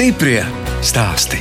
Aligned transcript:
Stiprie 0.00 0.40
stāsti. 0.80 1.36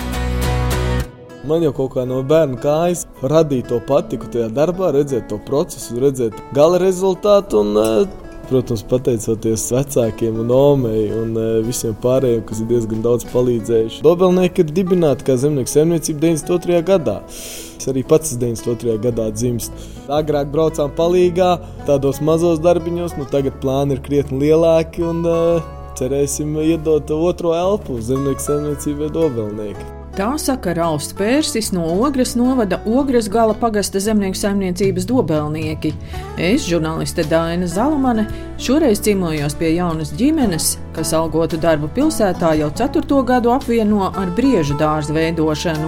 Man 1.48 1.62
jau 1.64 1.70
kaut 1.78 1.94
kā 1.94 2.04
no 2.04 2.18
bērna 2.28 2.57
kājas 2.60 3.05
radīja 3.32 3.70
to 3.70 3.78
patiku 3.88 4.28
tajā 4.34 4.50
darbā, 4.52 4.89
redzēt 4.92 5.30
to 5.32 5.38
procesu, 5.46 5.96
redzēt 6.04 6.36
gala 6.57 6.82
rezultātu. 6.84 7.61
Un, 7.61 7.80
eh, 7.80 8.42
protams, 8.50 8.84
pateicoties 8.84 9.64
vecākiem 9.71 10.42
un 10.43 10.52
omei 10.52 11.06
un 11.21 11.32
eh, 11.39 11.61
visiem 11.69 11.96
pārējiem, 12.04 12.43
kas 12.52 12.60
ir 12.60 12.68
diezgan 12.74 13.07
daudz 13.07 13.30
palīdzējuši. 13.32 14.04
Dobelnieki 14.04 14.66
ir 14.68 14.75
dibināti 14.82 15.24
kā 15.24 15.39
zemnieku 15.39 15.71
saimniecība 15.78 16.28
92. 16.28 16.83
gadā. 16.83 17.18
Es 17.32 17.88
arī 17.88 18.04
pats 18.04 18.36
92. 18.36 19.00
gadā 19.00 19.32
dzimstu. 19.32 19.71
Agrāk 20.11 20.52
braucām 20.52 20.91
palīgā, 21.00 21.61
tādos 21.88 22.19
mazos 22.19 22.60
darbiņos, 22.60 23.16
nu 23.24 23.24
tagad 23.24 23.64
plāni 23.64 23.96
ir 23.96 24.04
krietni 24.04 24.50
lielāki 24.50 25.00
un 25.00 25.24
uh, 25.24 25.79
cerēsim 26.00 26.56
iedot 26.64 27.12
otro 27.12 27.52
elpu 27.58 28.00
zemnieku 28.00 28.46
saimniecībai 28.46 29.10
Dobelnieki. 29.16 29.99
Tā 30.19 30.33
saka 30.36 30.73
Rausts 30.75 31.14
Pērsis 31.15 31.69
no 31.71 31.86
Ogres 32.03 32.33
novada 32.36 32.81
Ogres 32.83 33.30
gala 33.31 33.53
pagasta 33.55 34.02
zemnieku 34.03 34.36
saimniecības 34.36 35.05
dobelnieki. 35.08 35.94
Es, 36.36 36.66
žurnāliste 36.67 37.23
Daina 37.31 37.69
Zalamane, 37.72 38.25
šoreiz 38.59 39.00
cīmojos 39.05 39.53
pie 39.55 39.69
jaunas 39.77 40.09
ģimenes, 40.19 40.73
kas 40.91 41.13
algotu 41.16 41.55
darbu 41.63 41.88
pilsētā 41.95 42.49
jau 42.59 42.67
ceturto 42.75 43.21
gadu 43.23 43.53
apvieno 43.53 44.09
ar 44.09 44.33
briežu 44.35 44.75
dārza 44.81 45.16
veidošanu. 45.16 45.88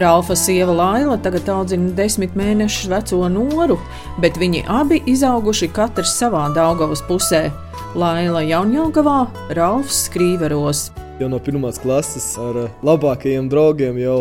Ralfa 0.00 0.36
sieva 0.36 0.72
Laila 0.72 1.18
tagad 1.20 1.50
audzina 1.52 1.92
desmit 1.98 2.38
mēnešus 2.40 2.88
veco 2.88 3.28
noru, 3.34 3.76
bet 4.24 4.40
viņi 4.40 4.62
abi 4.64 5.02
izauguši 5.12 5.68
katrs 5.76 6.14
savā 6.16 6.46
Daugavas 6.56 7.04
pusē. 7.04 7.50
Laila 7.92 8.40
Jaunjēlgavā, 8.48 9.18
Ralfs 9.60 10.06
Skrīveros. 10.08 10.86
Jau 11.18 11.26
no 11.26 11.40
pirmās 11.42 11.80
klases 11.82 12.28
ar 12.38 12.56
labākajiem 12.86 13.48
draugiem 13.50 13.96
jau 13.98 14.18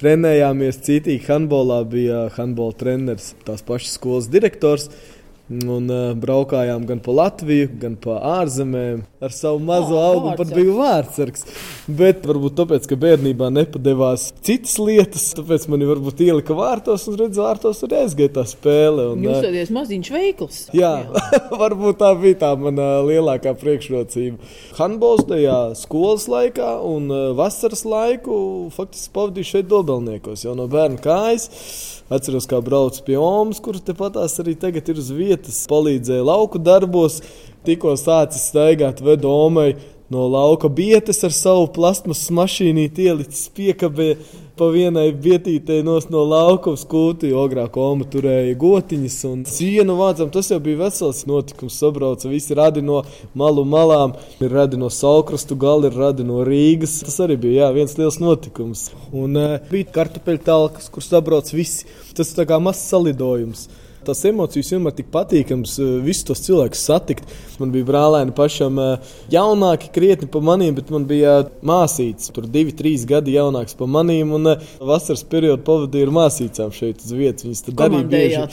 trenējāmies 0.00 0.80
citīgi. 0.82 1.20
Hanbolā 1.28 1.76
bija 1.86 2.24
handbola 2.34 2.74
treneris, 2.74 3.28
tās 3.46 3.62
pašas 3.62 3.92
skolas 3.94 4.26
direktors. 4.26 4.88
Un 5.52 5.90
uh, 5.92 6.12
braukājām 6.18 6.86
gan 6.88 7.00
pa 7.04 7.12
Latviju, 7.16 7.68
gan 7.82 7.96
pa 8.00 8.18
ārzemēm. 8.38 9.02
Ar 9.22 9.34
savu 9.34 9.60
mazo 9.62 9.94
oh, 9.98 10.06
augu 10.08 10.32
pat 10.38 10.50
biju 10.54 10.78
vārdsargs. 10.78 11.44
Bet 11.86 12.24
varbūt 12.26 12.56
tāpēc, 12.58 12.88
ka 12.90 12.98
bērnībā 12.98 13.50
nepadevās 13.54 14.30
citas 14.42 14.78
lietas, 14.80 15.28
tāpēc 15.38 15.68
mani 15.70 15.86
varbūt 15.86 16.22
ielika 16.24 16.56
vārtos 16.58 17.06
un 17.10 17.18
redzēja, 17.20 17.52
vārtos 17.52 17.82
arī 17.86 18.00
aizgāja 18.00 18.34
tā 18.38 18.46
spēle. 18.48 19.10
Un, 19.12 19.26
Jūs 19.26 19.46
esat 19.50 19.74
maziņš 19.76 20.12
veikls. 20.16 20.60
Jā, 20.76 20.92
jā. 21.04 21.22
varbūt 21.62 22.00
tā 22.02 22.12
bija 22.18 22.40
tā 22.46 22.52
mana 22.58 22.88
lielākā 23.06 23.54
priekšrocība. 23.60 24.52
Hanbols 24.80 25.26
tajā 25.30 25.58
skolas 25.78 26.28
laikā 26.32 26.74
un 26.88 27.10
uh, 27.12 27.24
vasaras 27.38 27.84
laiku 27.86 28.38
faktiski 28.74 29.12
pavadīju 29.14 29.52
šeit 29.52 29.70
Dobelniekos 29.70 30.46
jau 30.46 30.56
no 30.58 30.68
bērna 30.70 31.02
kājas. 31.02 31.50
Atceros, 32.12 32.44
kā 32.50 32.58
braucu 32.60 33.00
pie 33.06 33.14
Omas, 33.16 33.60
kur 33.64 33.78
tepatās 33.80 34.34
arī 34.42 34.52
tagad 34.60 34.88
ir 34.92 34.98
uz 35.00 35.08
vietas. 35.16 35.41
Palīdzēja 35.70 36.26
lauku 36.28 36.60
darbos, 36.62 37.22
tikko 37.66 37.96
sācis 37.96 38.50
staigāt 38.52 39.02
vedu 39.02 39.32
Omai 39.32 39.72
no 40.12 40.28
lauka 40.28 40.68
bietes 40.68 41.24
ar 41.24 41.32
savu 41.32 41.66
plasmas 41.72 42.26
mašīnu 42.30 42.88
ielicis 42.90 43.48
piekabē 43.56 44.08
pa 44.58 44.68
vienai 44.70 45.08
vietītei 45.24 45.80
no 45.86 46.24
lauka 46.28 46.72
uz 46.76 46.84
kūti. 46.88 47.32
Ogrā 47.34 47.64
koma 47.72 48.04
turēja 48.12 48.54
gotiņas 48.60 49.18
un 49.30 49.44
sienu 49.48 49.96
vācām. 49.98 50.30
Tas 50.34 50.50
jau 50.52 50.60
bija 50.62 50.82
vesels 50.84 51.24
notikums. 51.28 51.78
Sabrauca 51.80 52.30
visi 52.30 52.56
radi 52.58 52.84
no 52.84 53.00
malu 53.34 53.64
malām, 53.64 54.16
ir 54.42 54.52
radi 54.52 54.80
no 54.80 54.90
Saukrastu 54.92 55.56
gali, 55.56 55.88
ir 55.88 55.98
radi 55.98 56.26
no 56.28 56.42
Rīgas. 56.46 57.00
Tas 57.06 57.18
arī 57.24 57.38
bija 57.46 57.64
jā, 57.64 57.70
viens 57.78 57.96
liels 57.98 58.20
notikums. 58.22 58.90
Un 59.10 59.38
uh, 59.40 59.56
bija 59.72 59.88
kartupeļu 59.96 60.44
talkas, 60.46 60.90
kur 60.92 61.04
sabrauc 61.06 61.48
visi. 61.56 61.88
Tas 62.16 62.34
tā 62.36 62.46
kā 62.48 62.60
mazs 62.60 62.84
salidojums. 62.92 63.70
Tas 64.06 64.22
emocijas 64.28 64.72
vienmēr 64.74 64.94
tik 64.98 65.10
patīkams, 65.14 65.76
eh, 65.82 65.90
visus 66.04 66.26
tos 66.28 66.42
cilvēkus 66.46 66.84
satikt. 66.88 67.34
Man 67.60 67.74
bija 67.74 67.88
brālēni 67.88 68.34
pašam 68.36 68.78
eh, 68.82 69.12
jaunāki, 69.32 69.92
krietni 69.94 70.30
par 70.30 70.44
maniem, 70.46 70.74
bet 70.78 70.90
man 70.94 71.06
bija 71.10 71.38
māsītes, 71.62 72.32
tur 72.34 72.48
divi, 72.50 72.74
trīs 72.76 73.06
gadi 73.08 73.36
jaunāks 73.36 73.76
par 73.78 73.90
maniem. 73.90 74.32
Un 74.38 74.54
eh, 74.54 74.72
vasaras 74.80 75.24
periodu 75.24 75.62
pavadīju 75.68 76.08
ar 76.08 76.16
māsīcām 76.22 76.74
šeit 76.74 77.04
uz 77.04 77.14
vietas. 77.14 77.46
Viņas 77.46 77.64
tad 77.68 77.86
arī 77.86 78.02
bija. 78.16 78.48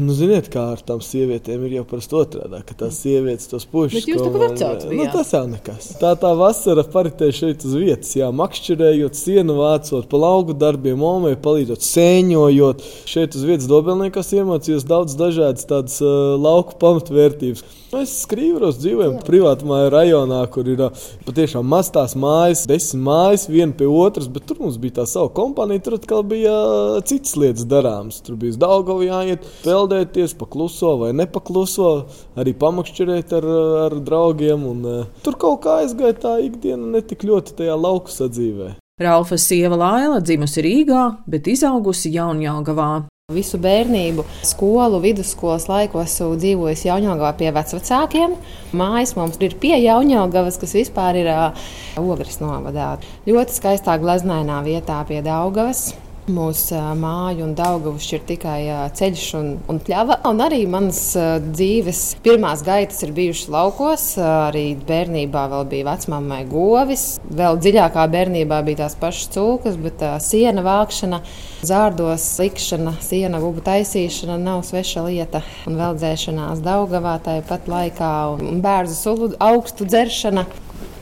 Nu, 0.00 0.12
ziniet, 0.16 0.48
kā 0.52 0.64
ar 0.74 0.80
tām 0.84 1.00
sievietēm 1.04 1.64
ir 1.66 1.78
jau 1.78 1.84
parasti 1.88 2.16
otrādi, 2.18 2.60
ka 2.68 2.76
tās 2.84 2.98
sievietes 3.00 3.48
tos 3.48 3.64
pušas. 3.68 3.94
Bet 3.98 4.08
jūs 4.10 4.20
tā 4.20 4.28
kā 4.28 4.42
vecāks 4.42 4.86
bijāt? 4.88 4.98
Nu, 4.98 5.06
tas 5.14 5.32
jau 5.32 5.42
nekas. 5.48 5.88
Tā 6.00 6.12
tā 6.20 6.32
vasara 6.36 6.84
paritē 6.92 7.30
šeit 7.34 7.64
uz 7.68 7.76
vietas, 7.80 8.12
jā, 8.18 8.28
makšķerējot, 8.36 9.16
sienu 9.16 9.56
vācot, 9.60 10.08
pa 10.10 10.20
laugu 10.20 10.56
darbiem, 10.58 11.04
omai 11.08 11.34
palīdzot, 11.40 11.84
sēņojot. 11.88 12.84
Šeit 13.08 13.38
uz 13.38 13.46
vietas 13.48 13.68
dobelniekos 13.70 14.34
iemācījos 14.36 14.88
daudz 14.88 15.16
dažādas 15.20 15.68
tādas 15.68 16.00
uh, 16.04 16.34
lauku 16.40 16.76
pamatvērtības. 16.82 17.64
Mēs 17.92 18.12
skrīvros 18.22 18.78
dzīvojam 18.80 19.18
privātu 19.20 19.66
māju 19.68 19.90
rajonā, 19.92 20.38
kur 20.52 20.68
ir 20.72 20.80
uh, 20.86 21.02
patiešām 21.26 21.66
maz 21.68 21.90
tās 21.92 22.14
mājas, 22.16 22.62
desmit 22.68 23.02
mājas, 23.04 23.44
viena 23.52 23.76
pie 23.76 23.88
otras, 23.88 24.30
bet 24.32 24.46
tur 24.48 24.62
mums 24.64 24.78
bija 24.80 25.02
tā 25.02 25.04
sava 25.10 25.28
kompānija, 25.36 25.82
tur 25.84 25.98
atkal 25.98 26.24
bija 26.24 26.54
uh, 26.56 27.00
citas 27.04 27.36
lietas 27.36 27.68
darāmas. 27.68 28.22
Tur 28.24 28.38
bija 28.40 28.56
Daugavi 28.62 29.10
jāiet, 29.10 29.44
peldēties, 29.64 30.34
pakluso 30.38 30.96
vai 31.00 31.12
nepakluso, 31.16 31.92
arī 32.38 32.54
pamakšķerēt 32.58 33.34
ar, 33.38 33.48
ar 33.86 33.96
draugiem. 34.04 34.66
Un, 34.72 34.84
uh, 34.86 35.22
tur 35.24 35.38
kaut 35.40 35.62
kā 35.64 35.80
aizgāja 35.82 36.18
tā 36.26 36.36
ikdiena 36.44 36.96
ne 36.96 37.02
tik 37.06 37.26
ļoti 37.28 37.56
tajā 37.62 37.78
lauku 37.78 38.12
sadzīvē. 38.12 38.74
Ralfa 39.02 39.38
sieva 39.40 39.78
Laila 39.78 40.20
dzimusi 40.20 40.62
Rīgā, 40.62 41.06
bet 41.26 41.48
izaugusi 41.50 42.12
Jaunjāgavā. 42.12 43.06
Visu 43.32 43.56
bērnību, 43.62 44.24
skolu, 44.44 44.98
vidusskolas 45.00 45.68
laikos 45.70 46.10
esmu 46.10 46.36
dzīvojis 46.42 46.84
Jaunjēlgavā 46.88 47.30
pie 47.38 47.52
vecākiem. 47.54 48.34
Mājas 48.76 49.14
mums 49.16 49.38
ir 49.40 49.56
pie 49.62 49.76
Jaunjēlgavas, 49.78 50.58
kas 50.60 50.74
vispār 50.76 51.22
ir 51.22 51.30
uh, 51.32 51.66
Ogres 52.02 52.40
novadā. 52.42 52.96
Ļoti 53.28 53.56
skaistā 53.56 53.96
glaznainā 54.02 54.60
vietā 54.66 55.00
pie 55.08 55.22
Daugavas. 55.24 55.92
Mūsu 56.30 56.76
māju 56.94 57.48
un 57.48 57.52
augavu 57.58 57.98
šķir 57.98 58.20
tikai 58.28 58.58
ceļš 58.94 59.22
un, 59.34 59.46
un 59.66 59.80
pļava. 59.82 60.20
Un 60.30 60.38
arī 60.44 60.60
manas 60.70 61.00
dzīves 61.48 62.02
pirmās 62.22 62.62
gaitas 62.62 63.02
ir 63.02 63.10
bijušas 63.16 63.48
laukos. 63.50 64.04
Arī 64.22 64.76
bērnībā 64.86 65.42
vēl 65.50 65.66
bija 65.72 65.88
vecmāmai 65.88 66.44
govis. 66.46 67.16
Vēl 67.26 67.58
dziļākā 67.64 68.06
bērnībā 68.14 68.60
bija 68.68 68.84
tās 68.84 68.94
pašas 69.02 69.32
cūkas, 69.34 69.80
bet 69.82 70.06
siena 70.22 70.62
vākšana, 70.62 71.18
zārdos 71.66 72.28
likšana, 72.38 72.94
siena 73.02 73.42
gubu 73.42 73.66
taisīšana 73.66 74.38
nav 74.38 74.62
sveša 74.70 75.02
lieta. 75.08 75.42
Un 75.66 75.82
vēl 75.82 75.98
dzēšanās 75.98 76.62
Daugavā 76.62 77.16
tāpat 77.26 77.66
laikā 77.66 78.14
un 78.38 78.62
bērnu 78.62 78.94
sulu 78.94 79.32
augstu 79.42 79.90
dzeršana. 79.90 80.46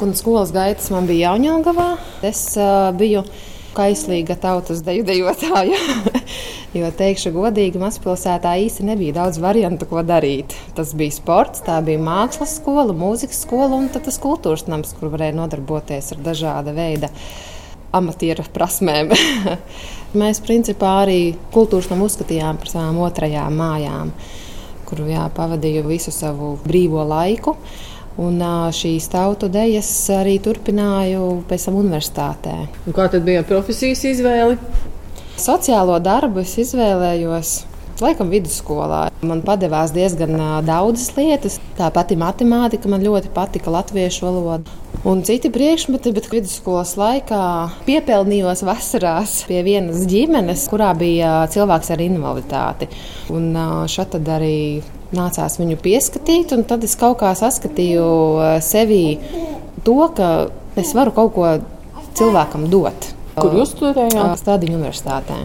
Un 0.01 0.17
skolas 0.17 0.57
gaitas 0.57 0.89
man 0.89 1.05
bija 1.05 1.35
Jaunjēlgavā. 1.35 1.91
Es 2.25 2.47
uh, 2.57 2.89
biju 2.97 3.27
kaislīga 3.77 4.37
tautas 4.41 4.83
deju 4.87 5.05
dejotāja. 5.09 5.79
jo, 6.79 6.91
teikšu 6.99 7.33
godīgi, 7.35 7.81
mazpilsētā 7.83 8.57
īsti 8.65 8.87
nebija 8.89 9.19
daudz 9.21 9.41
variantu, 9.43 9.89
ko 9.91 10.03
darīt. 10.07 10.57
Tas 10.77 10.95
bija 10.99 11.15
sports, 11.15 11.63
tā 11.67 11.79
bija 11.87 12.03
mākslas 12.03 12.57
skola, 12.61 12.97
mūzikas 12.97 13.45
skola 13.47 13.79
un 13.79 13.89
tas 13.95 14.21
kultūras 14.23 14.67
nams, 14.71 14.95
kur 14.99 15.13
varēja 15.15 15.39
nodarboties 15.39 16.13
ar 16.15 16.23
dažāda 16.31 16.75
veida 16.77 17.11
amatieru 17.97 18.47
prasmēm. 18.55 19.15
Mēs 20.21 20.43
principā 20.43 21.01
arī 21.05 21.21
kultūras 21.55 21.91
namu 21.91 22.09
uzskatījām 22.11 22.59
par 22.61 22.71
savām 22.71 22.99
otrajām 23.07 23.57
mājām, 23.59 24.11
kur 24.89 25.05
jā, 25.11 25.27
pavadīju 25.35 25.87
visu 25.87 26.15
savu 26.15 26.57
brīvo 26.65 27.07
laiku. 27.07 27.57
Un 28.21 28.43
šīs 28.77 29.09
tautu 29.13 29.49
dejas 29.53 29.89
arī 30.13 30.37
turpināju 30.45 31.41
pēc 31.49 31.67
tam 31.69 31.79
universitātē. 31.81 32.57
Un 32.85 32.97
kā 32.97 33.09
tad 33.13 33.25
bija 33.25 33.47
profesijas 33.49 34.05
izvēle? 34.11 34.59
Sociālo 35.41 35.97
darbu 36.05 36.43
es 36.45 36.59
izvēlējos 36.61 37.55
laikam 38.01 38.31
vidusskolā. 38.33 39.07
Man 39.25 39.43
padevās 39.45 39.93
diezgan 39.95 40.37
daudzas 40.67 41.11
lietas. 41.17 41.59
Tā 41.79 41.91
pati 41.95 42.17
matemātika 42.21 42.91
man 42.93 43.05
ļoti 43.05 43.33
patika, 43.35 43.73
latviešu 43.73 44.27
valoda. 44.27 44.79
Un 45.09 45.23
citi 45.25 45.49
priekšmeti, 45.53 46.13
bet 46.13 46.29
vidusskolas 46.33 46.93
laikā 47.01 47.43
piepelnījos 47.87 48.65
vasarās 48.69 49.39
pie 49.49 49.63
vienas 49.65 50.05
ģimenes, 50.09 50.67
kurā 50.69 50.93
bija 50.99 51.47
cilvēks 51.53 51.93
ar 51.95 52.05
invaliditāti. 52.05 52.91
Un 53.33 53.55
šeit 53.89 54.19
arī 54.21 54.57
nācās 55.17 55.59
viņu 55.61 55.79
pieskatīt, 55.83 56.55
un 56.57 56.65
tad 56.69 56.85
es 56.87 56.97
kaut 56.99 57.21
kā 57.23 57.33
saskatīju 57.39 58.11
sevī 58.65 59.05
to, 59.87 59.99
ka 60.17 60.51
es 60.81 60.93
varu 60.97 61.15
kaut 61.17 61.35
ko 61.37 61.55
cilvēkam 62.19 62.69
dot. 62.71 63.11
Kur 63.41 63.57
jūs 63.57 63.75
studējāt? 63.77 64.39
Stadiņu 64.41 64.79
universitātē. 64.79 65.41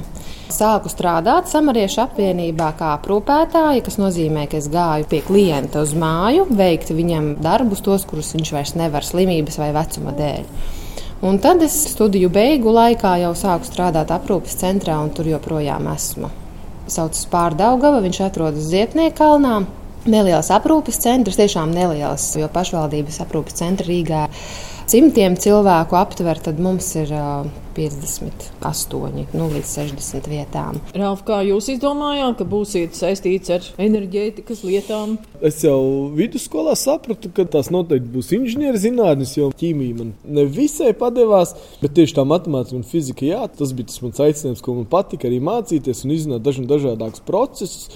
Sāku 0.56 0.92
strādāt 0.92 1.50
Samariešu 1.50 2.04
apvienībā 2.04 2.70
kā 2.78 2.92
aprūpētāja, 3.00 3.82
kas 3.86 3.98
nozīmē, 3.98 4.46
ka 4.52 4.60
es 4.60 4.70
gāju 4.72 5.08
pie 5.10 5.24
klienta 5.26 5.82
uz 5.82 5.96
māju, 5.98 6.46
veikt 6.54 6.94
viņam 6.94 7.34
darbus, 7.44 7.82
tos, 7.86 8.06
kurus 8.08 8.36
viņš 8.38 8.54
vairs 8.54 8.76
nevar 8.78 9.06
slimības 9.08 9.58
vai 9.62 9.72
vecuma 9.76 10.14
dēļ. 10.16 10.46
Un 11.26 11.40
tad 11.42 11.64
es 11.66 11.76
studiju 11.96 12.30
beigu 12.30 12.74
laikā 12.76 13.16
jau 13.24 13.34
sāku 13.38 13.66
strādāt 13.66 14.14
aprūpes 14.14 14.60
centrā, 14.62 15.00
un 15.02 15.10
tur 15.16 15.32
joprojām 15.32 15.90
esmu. 15.96 16.30
Saucas 16.92 17.26
Pārdaugava, 17.32 18.04
viņš 18.06 18.22
atrodas 18.28 18.70
Ziepnieku 18.70 19.18
kalnā. 19.18 19.58
Neliels 20.06 20.52
aprūpes 20.54 21.00
centrs, 21.02 21.40
tiešām 21.40 21.72
neliels, 21.74 22.28
jo 22.38 22.46
pašvaldības 22.54 23.24
aprūpes 23.24 23.58
centra 23.58 23.88
Rīgā 23.90 24.28
simtiem 24.92 25.38
cilvēku 25.40 25.98
aptver, 26.00 26.40
tad 26.44 26.60
mums 26.62 26.92
ir 27.00 27.12
uh, 27.16 27.46
58 27.76 29.28
nu, 29.36 29.48
līdz 29.52 29.72
60 29.76 30.30
vietām. 30.32 30.80
Ralf, 30.96 31.26
kā 31.28 31.42
jūs 31.46 31.68
izdomājāt, 31.74 32.38
ka 32.40 32.48
būsiet 32.48 32.96
saistīts 32.98 33.52
ar 33.52 33.68
enerģētikas 33.82 34.64
lietām? 34.68 35.18
Es 35.46 35.60
jau 35.66 35.80
vidusskolā 36.16 36.76
sapratu, 36.80 37.32
ka 37.36 37.48
tās 37.52 37.72
noteikti 37.74 38.12
būs 38.16 38.32
inženierzinātnes, 38.38 39.36
jo 39.40 39.52
ķīmija 39.60 40.00
man 40.00 40.14
nevisai 40.40 40.94
padevās, 40.98 41.56
bet 41.84 41.98
tieši 42.00 42.20
tā 42.20 42.28
matemātika 42.28 42.80
un 42.80 42.88
fizika, 42.88 43.28
jā, 43.28 43.44
tas 43.52 43.76
bija 43.76 43.92
tas 43.92 44.02
mans 44.06 44.24
aicinājums, 44.30 44.64
ko 44.64 44.80
man 44.80 44.90
patika 44.92 45.30
arī 45.30 45.42
mācīties 45.44 46.06
un 46.06 46.16
izzināt 46.16 46.46
dažādākus 46.46 47.26
procesus. 47.28 47.90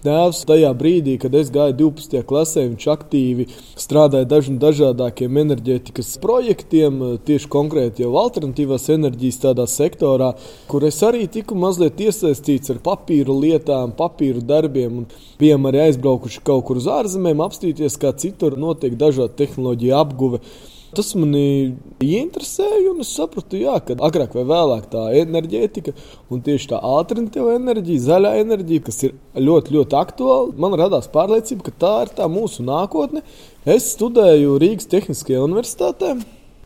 Tēvs 0.00 0.46
tajā 0.48 0.70
brīdī, 0.72 1.18
kad 1.20 1.34
es 1.36 1.50
gāju 1.52 1.74
12. 1.76 2.22
klasē, 2.24 2.62
viņš 2.70 2.86
aktīvi 2.88 3.44
strādāja 3.76 4.24
dažiem 4.30 4.56
dažādākiem 4.62 5.36
enerģētikas 5.42 6.14
projektiem, 6.22 6.96
tieši 7.28 7.50
konkrēti 7.52 8.06
jau 8.06 8.14
alternatīvās 8.22 8.88
enerģijas 8.96 9.42
tādā 9.42 9.68
sektorā, 9.68 10.30
kur 10.72 10.88
es 10.88 11.02
arī 11.04 11.26
tiku 11.28 11.58
mazliet 11.60 12.00
iesaistīts 12.00 12.72
ar 12.72 12.80
papīru 12.80 13.36
lietām, 13.42 13.92
papīru 13.98 14.40
darbiem. 14.40 15.04
Bijām 15.36 15.68
arī 15.68 15.84
aizbraukuši 15.90 16.46
kaut 16.48 16.64
kur 16.70 16.80
uz 16.80 16.88
ārzemēm, 16.88 17.44
apstīties, 17.44 18.00
kā 18.00 18.16
citur 18.16 18.56
notiek 18.56 18.96
dažādu 18.96 19.36
tehnoloģiju 19.36 19.98
apguve. 20.00 20.40
Tas 20.96 21.12
manī 21.14 21.76
ieinteresēja, 22.02 22.88
un 22.90 23.04
es 23.04 23.12
sapratu, 23.14 23.60
jā, 23.60 23.76
ka 23.86 23.94
agrāk 24.08 24.34
vai 24.34 24.42
vēlāk 24.48 24.88
tā 24.90 25.04
enerģētika 25.20 25.94
un 26.34 26.42
tieši 26.46 26.72
tā 26.72 26.80
alternatīva 26.82 27.54
enerģija, 27.60 28.06
zaļā 28.08 28.32
enerģija, 28.40 28.86
kas 28.88 28.98
ir 29.06 29.14
ļoti, 29.38 29.76
ļoti 29.76 29.98
aktuāla, 30.00 30.58
man 30.58 30.74
radās 30.80 31.06
pārliecība, 31.14 31.68
ka 31.68 31.76
tā 31.86 31.94
ir 32.06 32.12
tā 32.18 32.26
mūsu 32.32 32.66
nākotne. 32.66 33.22
Es 33.70 33.92
studēju 33.94 34.58
Rīgas 34.58 34.90
Tehniskajā 34.90 35.46
universitātē 35.46 36.16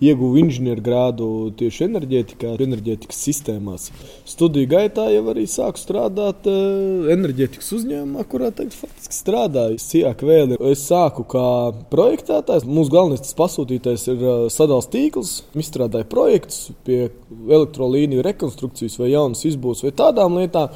ieguvu 0.02 0.38
inženieru 0.42 0.82
grādu 0.84 1.26
tieši 1.58 1.86
enerģētikā, 1.86 2.54
enerģētikas 2.64 3.20
sistēmās. 3.28 3.86
Studiju 4.28 4.70
gaitā 4.72 5.06
jau 5.12 5.22
arī 5.30 5.44
sāku 5.50 5.80
strādāt 5.80 6.48
uh, 6.50 7.06
enerģētikas 7.14 7.70
uzņēmumā, 7.78 8.24
kurā 8.30 8.50
tagad 8.56 8.74
faktiski 8.76 9.18
strādāju. 9.18 9.78
Sijāk 9.82 10.24
vēl. 10.26 10.56
Es 10.72 10.84
sāku 10.88 11.26
kā 11.30 11.46
projektētājs. 11.92 12.66
Mūsu 12.66 12.94
galvenais 12.94 13.36
pasūtītājs 13.38 14.08
ir 14.10 14.24
uh, 14.24 14.34
sadalījums 14.52 14.90
tīkls. 14.94 15.34
Izstrādāju 15.64 16.10
projektus 16.10 16.60
pie 16.86 17.06
elektrolīniju 17.30 18.24
rekonstrukcijas 18.26 18.98
vai 19.00 19.12
jaunas 19.14 19.46
izbūves 19.46 19.86
vai 19.86 19.94
tādām 19.94 20.40
lietām. 20.40 20.74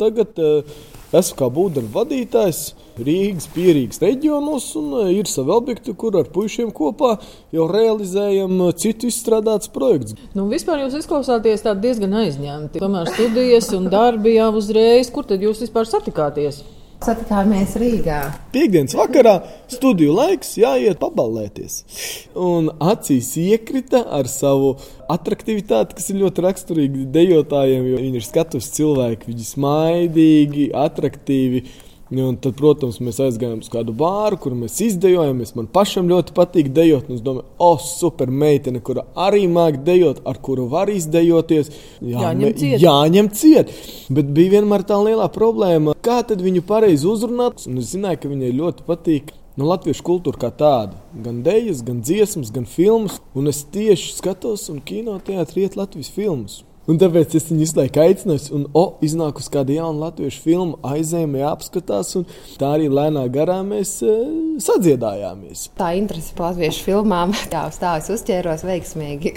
Tagad 0.00 0.40
uh, 0.42 0.80
esmu 1.14 1.38
kā 1.42 1.52
būvdarba 1.52 2.00
vadītājs. 2.00 2.64
Rīgas, 2.94 3.48
Pierīgas 3.50 3.98
reģionos, 4.02 4.68
un 4.78 4.92
e, 5.00 5.06
ir 5.16 5.26
savi 5.30 5.50
objekti, 5.50 5.94
kur 5.98 6.14
ar 6.20 6.28
puišiem 6.30 6.70
kopā 6.74 7.16
jau 7.54 7.66
realizējam 7.70 8.54
e, 8.68 8.70
citu 8.78 9.10
izstrādātus 9.10 9.72
projektus. 9.74 10.14
Nu, 10.36 10.46
vispār 10.52 10.84
jūs 10.84 11.00
izklausāties 11.00 11.66
diezgan 11.82 12.14
aizņemti. 12.22 12.82
Tomēr 12.82 13.10
studijas 13.10 13.72
un 13.74 13.90
darbi 13.90 14.36
jau 14.36 14.52
uzreiz, 14.60 15.10
kur 15.10 15.26
tad 15.26 15.42
jūs 15.42 15.64
vispār 15.66 15.90
satikāties? 15.90 16.62
Satikāmies 17.04 17.74
Rīgā. 17.76 18.18
Piektdienas 18.54 18.94
vakarā 18.96 19.34
studiju 19.68 20.14
laiks, 20.14 20.54
jāiet 20.56 20.96
paballēties. 21.02 21.80
Un 22.38 22.70
acīs 22.80 23.32
iekrita 23.42 24.04
ar 24.14 24.30
savu 24.30 24.76
attraktivitāti, 25.12 25.98
kas 25.98 26.08
ir 26.12 26.22
ļoti 26.22 26.44
raksturīga 26.46 27.08
dejotājiem, 27.18 27.90
jo 27.90 27.98
viņi 28.06 28.22
ir 28.22 28.24
skatuves 28.24 28.70
cilvēki, 28.78 29.34
viņi 29.34 29.48
smaidīgi, 29.50 30.70
attraktīvi. 30.84 31.64
Un 32.12 32.36
tad, 32.36 32.52
protams, 32.58 32.98
mēs 33.00 33.16
aizgājām 33.24 33.62
uz 33.64 33.70
kādu 33.72 33.94
bāru, 33.96 34.36
kur 34.40 34.52
mēs 34.58 34.76
izdejojām. 34.84 35.40
Man 35.56 35.68
pašam 35.72 36.10
ļoti 36.10 36.34
patīk 36.36 36.68
dejot. 36.76 37.08
Es 37.14 37.22
domāju, 37.24 37.46
oh, 37.64 37.78
super 37.80 38.28
meitene, 38.28 38.82
kura 38.84 39.06
arī 39.16 39.46
māca 39.50 39.80
dejot, 39.86 40.20
ar 40.28 40.36
kuru 40.44 40.66
var 40.72 40.92
izdejoties. 40.92 41.72
Jā, 42.04 42.26
jāņem 42.26 42.58
ciet. 42.60 42.76
Jāņem 42.84 43.30
ciet. 43.34 43.72
Bet 44.12 44.28
bija 44.36 44.58
vienmēr 44.58 44.84
tā 44.84 45.00
lielā 45.00 45.30
problēma, 45.32 45.96
kā 46.04 46.20
viņu 46.28 46.64
pareizi 46.68 47.08
uzrunāt. 47.08 47.64
Un 47.70 47.80
es 47.80 47.94
zināju, 47.94 48.20
ka 48.20 48.34
viņai 48.34 48.52
ļoti 48.60 48.86
patīk. 48.90 49.32
Nu, 49.54 49.68
latviešu 49.70 50.02
kultūra 50.02 50.40
kā 50.42 50.48
tāda, 50.50 50.96
gan 51.24 51.36
dēļas, 51.46 51.84
gan 51.86 52.00
dziesmas, 52.02 52.50
gan 52.52 52.66
filmas. 52.66 53.20
Un 53.38 53.46
es 53.48 53.62
tieši 53.70 54.16
skatos, 54.16 54.66
un 54.72 54.82
kinoteātrī 54.82 55.68
iet 55.68 55.78
Latvijas 55.78 56.10
filmas. 56.10 56.64
Un 56.84 56.98
tāpēc 57.00 57.32
es 57.38 57.46
viņu 57.48 57.62
visu 57.62 57.78
laiku 57.78 58.02
aicināju, 58.02 58.50
un, 58.52 58.64
oh, 58.76 58.98
iznāk 59.04 59.38
uz 59.40 59.46
kāda 59.52 59.72
jauna 59.72 60.10
latviešu 60.10 60.42
filma, 60.44 60.76
aizējām, 60.84 61.38
jāapskatās, 61.40 62.10
un 62.20 62.26
tā 62.60 62.74
arī 62.76 62.90
lēnā 62.92 63.22
garā 63.32 63.62
mēs 63.64 63.94
uh, 64.04 64.18
sadziedājāmies. 64.60 65.70
Tā 65.80 65.94
interese 65.96 66.36
par 66.36 66.50
latviešu 66.50 66.84
filmām, 66.84 67.32
tā 67.54 67.64
stāvis 67.72 68.10
uzķēros 68.12 68.66
veiksmīgi. 68.68 69.32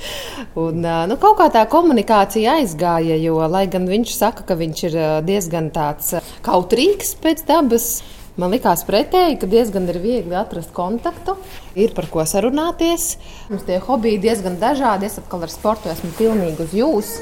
un, 0.66 0.84
uh, 0.84 1.04
nu, 1.08 1.16
kaut 1.22 1.38
kā 1.40 1.48
tā 1.54 1.64
komunikācija 1.72 2.58
aizgāja, 2.60 3.16
jo, 3.24 3.40
lai 3.48 3.64
gan 3.72 3.88
viņš 3.88 4.16
saka, 4.18 4.44
ka 4.50 4.58
viņš 4.60 4.88
ir 4.90 4.98
diezgan 5.24 5.72
tāds 5.72 6.18
kautrīgs 6.44 7.16
pēc 7.24 7.46
dabas, 7.48 7.94
Man 8.40 8.48
likās 8.54 8.80
pretēji, 8.88 9.36
ka 9.42 9.48
diezgan 9.50 9.84
ir 9.92 9.98
viegli 10.00 10.36
atrast 10.40 10.70
kontaktu, 10.72 11.34
ir 11.76 11.90
par 11.92 12.06
ko 12.08 12.24
sarunāties. 12.24 13.18
Mums 13.50 13.66
tie 13.68 13.76
hobiji 13.84 14.22
diezgan 14.22 14.56
dažādi. 14.62 15.10
Es 15.10 15.18
atkal 15.20 15.44
ar 15.44 15.52
sportu 15.52 15.90
esmu 15.92 16.14
pilnīgi 16.16 16.64
uz 16.64 16.72
jums. 16.78 17.12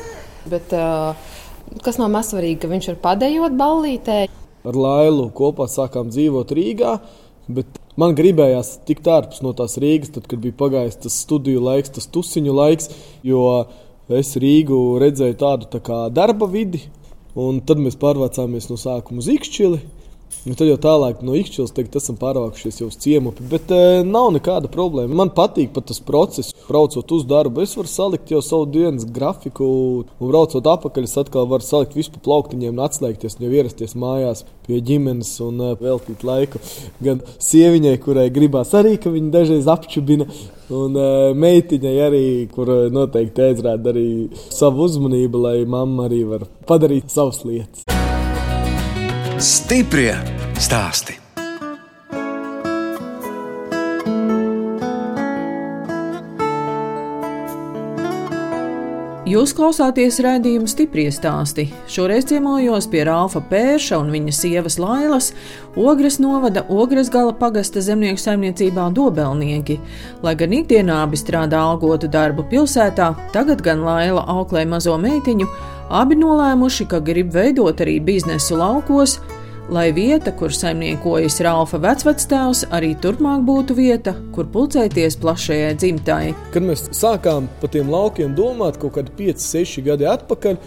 Bet 0.52 0.70
uh, 0.70 1.18
kas 1.82 1.98
nav 1.98 2.12
mazsvarīgi, 2.14 2.60
ka 2.62 2.70
viņš 2.70 2.92
ir 2.92 3.02
padējot 3.02 3.58
ballītē. 3.58 4.20
Ar 4.62 4.80
Lailu 4.86 5.26
kopā 5.34 5.66
sākām 5.72 6.14
dzīvot 6.14 6.54
Rīgā. 6.54 6.94
Bet 7.50 7.82
man 7.98 8.14
gribējās 8.14 8.76
tikt 8.86 9.10
ārpus 9.10 9.42
no 9.42 9.50
tās 9.58 9.80
Rīgas, 9.82 10.14
tad, 10.14 10.30
kad 10.30 10.38
bija 10.38 10.54
pagājis 10.62 11.02
tas 11.08 11.20
studiju 11.26 11.66
laiks, 11.72 11.90
tas 11.98 12.06
tusiņu 12.06 12.54
laiks. 12.54 12.92
Jo 13.26 13.64
es 14.14 14.36
Rīgu 14.38 15.00
redzēju 15.02 15.42
tādu 15.42 15.74
tā 15.74 15.82
kā 15.82 16.04
darba 16.14 16.46
vidi, 16.46 16.84
un 17.34 17.58
tad 17.66 17.82
mēs 17.82 17.98
pārvācāmies 17.98 18.70
no 18.70 18.78
sākuma 18.78 19.24
uz 19.24 19.34
Ikšķili. 19.34 19.88
Nu, 20.40 20.54
tad 20.56 20.70
jau 20.70 20.78
tālāk 20.80 21.18
no 21.20 21.34
Ikšķils 21.36 21.74
teikt, 21.76 21.96
esam 22.00 22.16
pārvākušies 22.16 22.78
jau 22.80 22.86
uz 22.88 22.94
ciemu. 23.02 23.34
Bet 23.50 23.68
e, 23.76 24.00
nav 24.08 24.30
nekāda 24.32 24.70
problēma. 24.72 25.12
Man 25.18 25.32
patīk 25.36 25.74
pat 25.74 25.90
tas 25.90 26.00
process. 26.00 26.54
Braucot 26.64 27.12
uz 27.12 27.26
darbu, 27.28 27.60
es 27.60 27.76
varu 27.76 27.90
salikt 27.92 28.32
jau 28.32 28.40
savu 28.44 28.68
dienas 28.72 29.04
grafiku. 29.04 29.68
Un 30.16 30.32
braucot 30.32 30.64
atpakaļ, 30.72 31.08
es 31.10 31.18
atkal 31.20 31.44
varu 31.50 31.66
salikt 31.66 31.98
visu 31.98 32.14
pa 32.14 32.24
plauktiņiem 32.24 32.72
un 32.72 32.86
atslēgties, 32.86 33.36
jau 33.36 33.52
ierasties 33.52 33.92
mājās 34.00 34.46
pie 34.64 34.80
ģimenes 34.88 35.34
un 35.44 35.60
e, 35.60 35.74
veltīt 35.82 36.24
laiku. 36.24 36.64
Gan 37.04 37.20
sieviņai, 37.36 37.94
kurai 38.00 38.30
gribās 38.32 38.72
arī, 38.80 38.96
ka 38.96 39.12
viņa 39.12 39.36
dažreiz 39.36 39.68
apčubina. 39.68 40.30
Un 40.70 40.94
uh, 40.94 41.32
meitiņai 41.34 41.94
arī, 42.04 42.26
kur 42.54 42.70
noteikti 42.94 43.48
aizrāda 43.48 43.90
arī 43.90 44.06
savu 44.54 44.86
uzmanību, 44.86 45.46
lai 45.48 45.56
mamma 45.66 46.06
arī 46.06 46.22
var 46.30 46.46
padarīt 46.70 47.10
savas 47.10 47.42
lietas. 47.42 47.99
Stiprie 49.40 50.10
stāsti. 50.60 51.14
Jūs 59.30 59.54
klausāties 59.56 60.18
raidījuma 60.20 60.68
stipri 60.68 61.06
stāstī. 61.08 61.70
Šoreiz 61.88 62.28
ciemojos 62.28 62.90
pie 62.92 63.06
Rāfa 63.08 63.40
Pērša 63.48 64.02
un 64.02 64.12
viņa 64.12 64.36
sievas 64.36 64.76
Lailas, 64.76 65.32
Ogres 65.72 66.20
novada 66.20 66.66
Ogres 66.68 67.08
gala 67.08 67.32
pagasta 67.32 67.80
zemnieku 67.80 68.20
saimniecībā 68.20 68.90
Dobelnieki. 68.92 69.80
Lai 70.20 70.36
gan 70.36 70.52
ikdienā 70.60 71.00
abi 71.06 71.16
strādā 71.16 71.64
algotu 71.64 72.12
darbu 72.12 72.44
pilsētā, 72.52 73.14
tagad 73.32 73.64
gan 73.64 73.88
Laila 73.88 74.28
auklē 74.36 74.68
mazo 74.68 75.00
meitiņu, 75.00 75.48
Abi 75.90 76.14
nolēmuši, 76.14 76.84
ka 76.86 77.00
grib 77.02 77.32
veidot 77.34 77.80
arī 77.82 77.96
biznesu 78.06 78.54
laukos, 78.54 79.16
lai 79.74 79.88
vieta, 79.90 80.30
kur 80.38 80.52
saimniekojas 80.54 81.40
Ralfa 81.42 81.80
vecvectēvs, 81.82 82.60
arī 82.70 82.92
turpmāk 83.02 83.42
būtu 83.48 83.74
vieta, 83.74 84.12
kur 84.30 84.46
pulcēties 84.54 85.18
plašajai 85.18 85.72
dzimtai. 85.82 86.20
Kad 86.54 86.68
mēs 86.68 86.84
sākām 86.94 87.48
par 87.58 87.72
tiem 87.74 87.90
laukiem 87.90 88.36
domāt 88.38 88.78
kaut 88.78 89.00
kādi 89.00 89.16
5, 89.18 89.42
6 89.42 89.82
gadi 89.88 90.06
atpakaļ, 90.12 90.60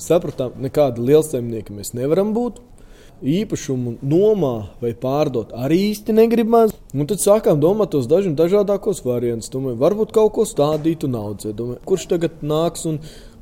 sapratām, 0.00 0.56
nekāda 0.64 1.04
lielsaimnieka 1.10 1.76
mēs 1.76 1.92
nevaram 1.92 2.32
būt. 2.32 2.62
Īpašumu 3.20 3.98
nomā 4.04 4.54
vai 4.80 4.94
pārdot 5.00 5.52
arī 5.60 5.82
īsti 5.90 6.16
negribam. 6.16 6.72
Un 6.96 7.08
tad 7.08 7.20
sākām 7.20 7.60
domāt 7.60 7.92
tos 7.92 8.08
dažus 8.10 8.34
dažādākos 8.36 9.04
variantus. 9.04 9.52
Domāju, 9.52 9.78
varbūt 9.80 10.16
kaut 10.16 10.34
ko 10.34 10.48
stādīt 10.48 11.06
un 11.06 11.20
audzēt. 11.20 11.62
Kurš 11.86 12.08
tagad 12.10 12.42
nāks 12.44 12.88
un 12.90 12.98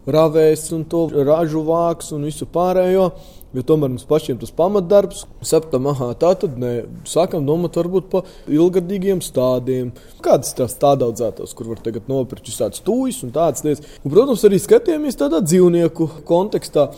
ravēs 0.07 0.67
un 0.75 0.85
to 0.89 1.07
ražu 1.13 1.63
vāks 1.67 2.13
un 2.15 2.27
visu 2.29 2.49
pārējo. 2.51 3.13
Jo 3.53 3.61
tomēr 3.69 3.91
mums 3.93 4.07
pašiem 4.09 4.39
tas 4.41 4.53
pamatdarbs, 4.57 5.27
saprotam, 5.45 5.91
ah, 5.91 5.99
tā 6.17 6.31
tad 6.41 6.55
ne. 6.57 6.87
Sākam 7.05 7.45
domāt 7.45 7.77
varbūt 7.77 8.07
par 8.09 8.31
ilgadīgiem 8.49 9.21
stādiem. 9.21 9.91
Kādas 10.25 10.55
tās 10.57 10.79
tādaudzētos, 10.81 11.53
kur 11.53 11.69
var 11.75 11.83
tagad 11.85 12.09
nopirkt 12.09 12.49
visādas 12.49 12.81
tūjas 12.87 13.21
un 13.27 13.35
tādas 13.35 13.67
lietas. 13.67 13.85
Un, 14.01 14.15
protams, 14.15 14.47
arī 14.49 14.61
skatījāmies 14.63 15.21
tādā 15.21 15.43
dzīvnieku 15.45 16.09
kontekstā. 16.29 16.89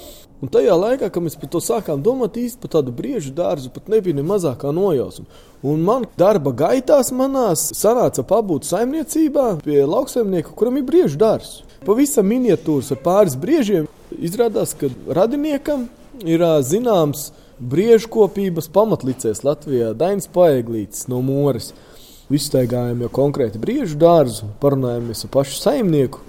Un 0.44 0.50
tajā 0.52 0.74
laikā, 0.78 1.08
kad 1.10 1.24
mēs 1.24 1.38
par 1.40 1.50
to 1.50 1.58
sākām 1.64 2.02
domāt, 2.04 2.38
īstenībā 2.38 2.66
par 2.66 2.72
tādu 2.76 2.94
briežu 2.94 3.34
dārzu 3.34 3.70
pat 3.74 3.90
nebija 3.90 4.18
ne 4.18 4.22
mazākā 4.28 4.70
nojausma. 4.76 5.26
Un 5.64 5.82
man 5.82 6.04
darba 6.20 6.52
gaitās 6.54 7.10
manās 7.16 7.70
sanāca 7.74 8.22
pabūt 8.28 8.68
saimniecībā 8.68 9.46
pie 9.64 9.78
lauksaimnieka, 9.88 10.52
kuram 10.54 10.76
ir 10.78 10.84
briežu 10.86 11.18
dārzs. 11.18 11.62
Pavisam 11.84 12.28
miniatūrs 12.30 12.92
ar 12.94 13.00
pāris 13.04 13.34
briežiem. 13.36 13.88
Izrādās, 14.14 14.72
ka 14.78 14.88
radiniekam 15.12 15.88
ir 16.24 16.44
zināms 16.64 17.28
briežkopības 17.60 18.70
pamatlicējs 18.72 19.42
Latvijā, 19.44 19.92
Dainis 19.98 20.30
Paeglītis 20.32 21.08
no 21.12 21.20
Mūras. 21.24 21.72
Izstaigājām 22.32 23.04
jau 23.04 23.10
konkrēti 23.12 23.60
briežu 23.60 23.98
dārzu, 24.00 24.48
parunājāmies 24.62 25.26
ar 25.26 25.32
pašu 25.34 25.58
saimnieku. 25.60 26.22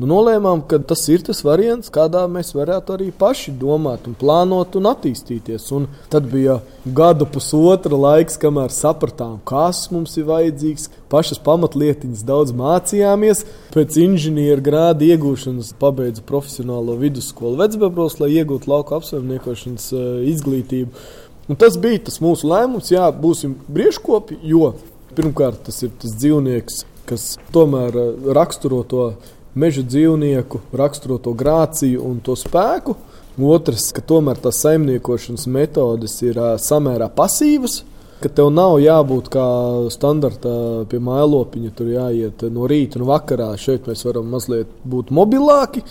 Nu, 0.00 0.06
nolēmām, 0.08 0.62
ka 0.64 0.78
tas 0.80 1.02
ir 1.12 1.20
tas 1.20 1.42
variants, 1.44 1.90
kādā 1.92 2.22
mēs 2.32 2.54
varētu 2.56 2.94
arī 2.94 3.10
paši 3.12 3.52
domāt, 3.60 4.06
un 4.08 4.14
plānot 4.16 4.78
un 4.78 4.86
attīstīties. 4.88 5.66
Un 5.76 5.88
tad 6.08 6.24
bija 6.32 6.54
gada 6.96 7.26
pusotra 7.28 7.98
laiks, 8.00 8.38
kamēr 8.40 8.72
sapratām, 8.72 9.34
kas 9.44 9.82
mums 9.92 10.14
ir 10.16 10.24
vajadzīgs. 10.30 10.86
Pašas 11.12 11.42
pamatlietiņas 11.44 12.22
daudz 12.24 12.54
mācījāmies. 12.56 13.42
Pēc 13.74 13.98
inženieru 14.00 14.64
grāda 14.64 15.04
iegūšanas 15.04 15.74
pabeidzu 15.82 16.24
profesionālo 16.30 16.94
vidusskolu 17.02 17.60
Vecbebros, 17.60 18.16
lai 18.22 18.30
iegūtu 18.38 18.72
lauku 18.72 18.96
apsaimniekošanas 18.96 19.90
uh, 19.92 20.06
izglītību. 20.30 21.04
Un 21.52 21.58
tas 21.60 21.76
bija 21.82 22.06
tas 22.06 22.22
mūsu 22.24 22.48
lēmums, 22.48 22.88
jā, 22.94 23.04
būsim 23.12 23.58
briežkopi, 23.68 24.40
jo 24.48 24.70
pirmkārt 25.12 25.66
tas 25.68 25.82
ir 25.84 25.92
tas 26.00 26.16
dzīvnieks, 26.16 26.86
kas 27.10 27.34
tomēr 27.52 28.00
uh, 28.00 28.32
raksturo 28.38 28.80
to 28.88 29.10
meža 29.54 29.84
dzīvnieku 29.86 30.62
raksturoto 30.76 31.34
grāciju 31.36 32.02
un 32.06 32.20
to 32.24 32.36
spēku. 32.38 32.96
Otrs, 33.40 33.88
ka 33.96 34.02
tomēr 34.04 34.36
tās 34.42 34.58
saimniekošanas 34.60 35.46
metodes 35.48 36.18
ir 36.26 36.36
uh, 36.36 36.56
samērā 36.60 37.08
pasīvas, 37.16 37.78
ka 38.20 38.28
tev 38.28 38.50
nav 38.52 38.76
jābūt 38.82 39.30
kā 39.32 39.46
standarta 39.94 40.52
pie 40.90 41.00
mailopiņa, 41.00 41.70
tur 41.76 41.88
jāiet 41.94 42.44
no 42.52 42.68
rīta 42.68 43.00
un 43.00 43.06
vakarā. 43.08 43.48
Šeit 43.56 43.88
mēs 43.88 44.04
varam 44.04 44.28
mazliet 44.34 44.68
būt 44.84 45.12
mobilāki. 45.14 45.84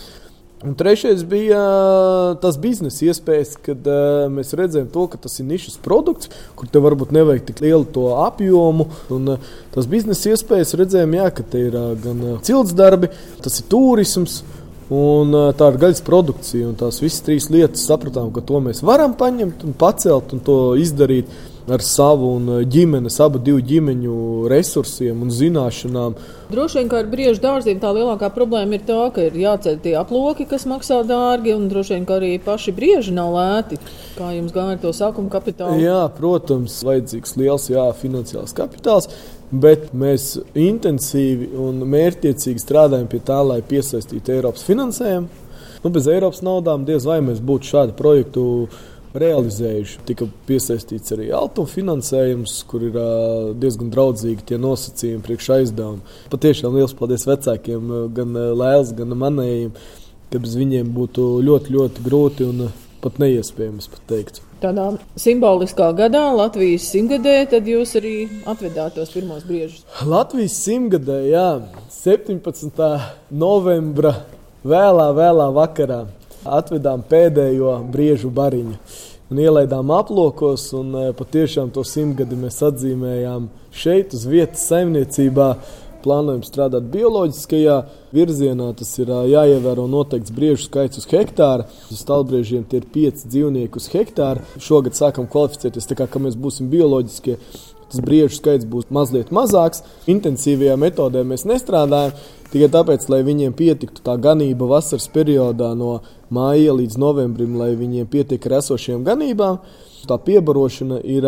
Un 0.60 0.74
trešais 0.76 1.22
bija 1.24 1.60
tas 2.42 2.58
biznesa 2.60 3.06
iespējas, 3.08 3.54
kad 3.64 3.86
uh, 3.88 4.26
mēs 4.28 4.52
redzējām, 4.58 4.90
to, 4.92 5.06
ka 5.08 5.16
tas 5.24 5.38
ir 5.40 5.46
nišas 5.48 5.78
produkts, 5.80 6.28
kur 6.58 6.68
te 6.68 6.82
varbūt 6.84 7.14
nevajag 7.16 7.46
tik 7.48 7.62
lielu 7.64 7.86
to 7.94 8.10
apjomu. 8.26 8.90
Un, 9.16 9.30
uh, 9.38 9.46
tas 9.72 9.88
biznesa 9.88 10.34
iespējas 10.34 10.76
redzējām, 10.76 11.16
jā, 11.16 11.30
ka 11.32 11.46
te 11.48 11.62
ir 11.70 11.78
uh, 11.80 11.94
gan 12.04 12.20
uh, 12.26 12.34
cilts 12.44 12.76
darbi, 12.76 13.08
tas 13.40 13.56
ir 13.56 13.70
turisms. 13.72 14.42
Un, 14.92 15.32
uh, 15.32 15.48
tā 15.56 15.70
ir 15.70 15.80
gaļas 15.80 16.04
produkcija, 16.04 16.68
un 16.68 16.76
tās 16.76 17.00
visas 17.00 17.24
trīs 17.24 17.48
lietas 17.48 17.86
sapratām, 17.88 18.28
ka 18.34 18.44
to 18.44 18.60
mēs 18.60 18.82
varam 18.84 19.16
paņemt 19.16 19.64
un 19.64 19.76
pacelt 19.80 20.34
un 20.36 20.44
to 20.44 20.58
izdarīt 20.82 21.30
ar 21.72 21.82
savu 21.84 22.34
un 22.36 22.48
eh, 22.56 22.60
ģimenes, 22.68 23.16
abu 23.22 23.40
ģimeņu 23.40 24.16
resursiem 24.50 25.22
un 25.24 25.32
zināšanām. 25.34 26.16
Droši 26.50 26.80
vien, 26.80 26.90
ka 26.90 27.00
ar 27.00 27.10
briežu 27.10 27.42
dārziem 27.42 27.80
tā 27.82 27.92
lielākā 27.94 28.30
problēma 28.34 28.78
ir 28.78 28.86
tā, 28.88 29.00
ka 29.14 29.26
ir 29.28 29.36
jāceļ 29.38 29.80
tie 29.84 29.94
aploki, 30.00 30.48
kas 30.50 30.66
maksā 30.70 31.02
dārgi, 31.06 31.54
un 31.54 31.68
droši 31.70 31.96
vien, 31.96 32.06
arī 32.16 32.32
paši 32.44 32.74
brieži 32.76 33.14
nav 33.16 33.34
lēti. 33.36 33.78
Kā 34.18 34.32
jums 34.34 34.54
gāja 34.54 34.76
ar 34.76 34.80
to 34.82 34.94
sākuma 34.96 35.30
kapitālu? 35.32 35.78
Jā, 35.82 36.00
protams, 36.16 36.80
vajadzīgs 36.86 37.36
liels 37.40 37.68
jā, 37.70 37.86
finansiāls 38.00 38.56
kapitāls. 38.56 39.10
Bet 39.50 39.90
mēs 39.98 40.36
intensīvi 40.54 41.48
un 41.58 41.82
mērķiecīgi 41.90 42.62
strādājam 42.62 43.08
pie 43.10 43.18
tā, 43.26 43.40
lai 43.42 43.58
piesaistītu 43.66 44.36
Eiropas 44.36 44.62
finansējumu. 44.66 45.48
Nu, 45.80 45.90
bez 45.90 46.06
Eiropas 46.12 46.42
naudām 46.44 46.84
diez 46.84 47.06
vai 47.08 47.18
mēs 47.24 47.40
būtu 47.40 47.70
šādu 47.70 47.96
projektu 47.96 48.42
realizējuši. 49.14 50.02
Tika 50.08 50.28
piesaistīts 50.48 51.14
arī 51.16 51.30
altuma 51.34 51.70
finansējums, 51.70 52.60
kur 52.70 52.84
ir 52.86 52.98
diezgan 53.60 53.90
draudzīgi 53.94 54.46
tie 54.50 54.58
nosacījumi 54.60 55.24
priekš 55.26 55.48
aizdevumu. 55.56 56.04
Patiešām 56.32 56.76
liels 56.78 56.94
paldies 56.98 57.26
vecākiem, 57.28 57.90
gan 58.16 58.36
Lēls, 58.60 58.94
gan 58.96 59.16
manējiem, 59.18 59.74
ka 60.30 60.42
bez 60.42 60.54
viņiem 60.58 60.92
būtu 60.94 61.32
ļoti, 61.46 61.74
ļoti 61.74 62.06
grūti 62.06 62.46
un 62.46 62.70
pat 63.00 63.18
neiespējams 63.22 63.88
pat 63.90 64.06
teikt. 64.10 64.42
Tādā 64.60 64.90
simboliskā 65.16 65.86
gadā, 65.96 66.26
Latvijas 66.36 66.84
simtgadē, 66.92 67.38
tad 67.48 67.68
jūs 67.68 67.94
arī 67.96 68.14
atvedāt 68.44 68.98
tos 68.98 69.12
pirmos 69.14 69.46
briežus. 69.48 69.86
Latvijas 70.04 70.58
simtgadē, 70.60 71.16
jā, 71.30 71.46
17. 71.96 72.84
novembra 73.32 74.18
vēlā, 74.60 75.08
vēlā 75.16 75.48
vakarā 75.56 76.02
atvedām 76.44 77.04
pēdējo 77.08 77.78
briežu 77.92 78.30
bariņu. 78.34 78.76
Un 79.30 79.38
ielaidām 79.38 79.92
aplokos, 79.94 80.72
un 80.74 80.90
e, 80.98 81.04
patiešām 81.14 81.70
to 81.74 81.84
simtgadi 81.86 82.38
mēs 82.38 82.58
atzīmējām 82.66 83.46
šeit, 83.70 84.16
uz 84.16 84.26
vietas 84.26 84.64
saimniecībā. 84.72 85.52
Plānojam 86.00 86.40
strādāt 86.42 86.86
bioloģiskajā 86.90 87.74
virzienā. 88.16 88.70
Tas 88.78 88.94
ir 89.02 89.12
jāievēro 89.30 89.84
noteikts 89.92 90.32
briežu 90.32 90.64
skaits 90.64 91.02
uz 91.02 91.06
hektāru. 91.10 91.66
Uz 91.92 92.00
stalbriežiem 92.00 92.64
tie 92.64 92.80
ir 92.80 92.88
pieci 92.90 93.28
dzīvnieki 93.28 93.76
uz 93.76 93.90
hektāru. 93.92 94.46
Šogad 94.56 94.96
sākam 94.96 95.28
kvalificēties 95.30 95.90
tā, 95.90 95.98
kā, 96.00 96.08
ka 96.08 96.22
mēs 96.24 96.40
būsim 96.40 96.72
bioloģiskie 96.72 97.36
tas 97.90 98.02
briežu 98.04 98.38
skaits 98.38 98.68
būs 98.70 98.88
mazliet 98.94 99.32
mazāks. 99.34 99.84
Intensīvajā 100.10 100.76
metodē 100.80 101.24
mēs 101.26 101.46
nestrādājam 101.48 102.16
tikai 102.52 102.70
tāpēc, 102.72 103.06
lai 103.12 103.20
viņiem 103.26 103.54
pietiktu 103.56 104.02
tā 104.06 104.16
ganība 104.20 104.68
vasaras 104.70 105.08
periodā 105.12 105.72
no 105.78 106.00
māja 106.32 106.74
līdz 106.78 106.98
novembrim, 107.00 107.56
lai 107.60 107.72
viņiem 107.78 108.08
pietiek 108.10 108.50
ar 108.50 108.58
esošiem 108.60 109.04
ganībām. 109.06 109.60
Tā 110.08 110.16
piebarošana 110.24 111.02
ir 111.04 111.26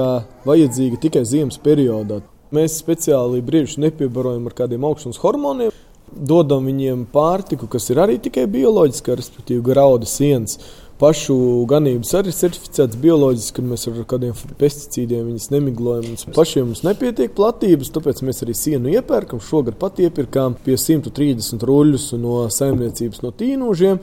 vajadzīga 0.49 1.00
tikai 1.02 1.26
ziemas 1.28 1.61
periodā. 1.62 2.23
Mēs 2.52 2.76
speciāli 2.83 3.40
brīžus 3.45 3.78
nepiebarojam 3.81 4.49
ar 4.49 4.57
kādiem 4.57 4.85
augstums 4.85 5.21
hormoniem. 5.23 5.73
Dodam 6.12 6.66
viņiem 6.69 7.07
pārtiku, 7.09 7.64
kas 7.73 7.88
ir 7.88 8.02
arī 8.02 8.19
tikai 8.21 8.45
bioloģiska, 8.52 9.14
respektīvi 9.16 9.64
graudu 9.64 10.09
sienas 10.09 10.59
pašu 11.02 11.37
ganības 11.71 12.12
arī 12.21 12.32
certificēts 12.35 12.99
bioloģiski, 13.02 13.56
kad 13.59 13.68
mēs 13.73 13.88
ar 13.90 14.02
kādiem 14.09 14.37
pesticīdiem 14.61 15.30
viņus 15.32 15.49
nemiglojam. 15.50 16.12
Mums 16.12 16.28
pašiem 16.37 16.68
mums 16.68 16.85
nepietiek 16.87 17.35
platības, 17.35 17.90
tāpēc 17.94 18.23
mēs 18.26 18.44
arī 18.47 18.54
sienu 18.59 18.92
iepērkam. 18.94 19.42
Šogad 19.42 19.78
pat 19.80 19.99
iepirkām 20.02 20.54
pie 20.62 20.76
130 20.78 21.66
ruļļus 21.66 22.12
no 22.23 22.44
saimniecības 22.54 23.25
no 23.25 23.32
tīnožiem. 23.35 23.99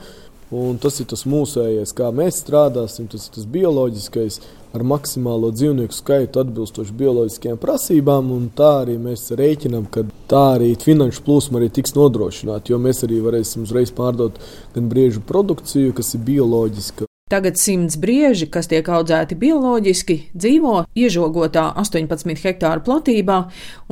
Un 0.59 0.79
tas 0.81 0.95
ir 0.97 1.05
tas 1.11 1.27
mūsējais, 1.29 1.93
kā 1.93 2.07
mēs 2.15 2.41
strādāsim, 2.41 3.05
tas 3.11 3.27
ir 3.27 3.35
tas 3.35 3.45
bioloģiskais, 3.53 4.39
ar 4.75 4.85
maksimālo 4.85 5.49
dzīvnieku 5.55 5.95
skaitu 5.95 6.43
atbilstoši 6.43 6.95
bioloģiskajām 7.01 7.59
prasībām. 7.61 8.31
Tā 8.57 8.71
arī 8.83 8.99
mēs 9.01 9.29
rēķinām, 9.39 9.89
ka 9.93 10.05
tā 10.29 10.45
arī 10.55 10.71
finanšu 10.79 11.25
plūsma 11.25 11.61
arī 11.61 11.71
tiks 11.79 11.97
nodrošināta, 11.97 12.73
jo 12.73 12.81
mēs 12.81 13.03
arī 13.07 13.21
varēsim 13.25 13.65
uzreiz 13.65 13.93
pārdot 13.95 14.39
gan 14.75 14.89
briežu 14.91 15.25
produkciju, 15.25 15.95
kas 15.97 16.13
ir 16.15 16.25
bioloģiska. 16.29 17.08
Tagad 17.29 17.59
simts 17.61 17.93
brieži, 18.01 18.47
kas 18.49 18.65
tiek 18.71 18.87
audzēti 18.89 19.35
bioloģiski, 19.37 20.15
dzīvo 20.33 20.79
iežogotā 20.97 21.67
18 21.77 22.41
hektāru 22.41 22.81
platībā, 22.87 23.37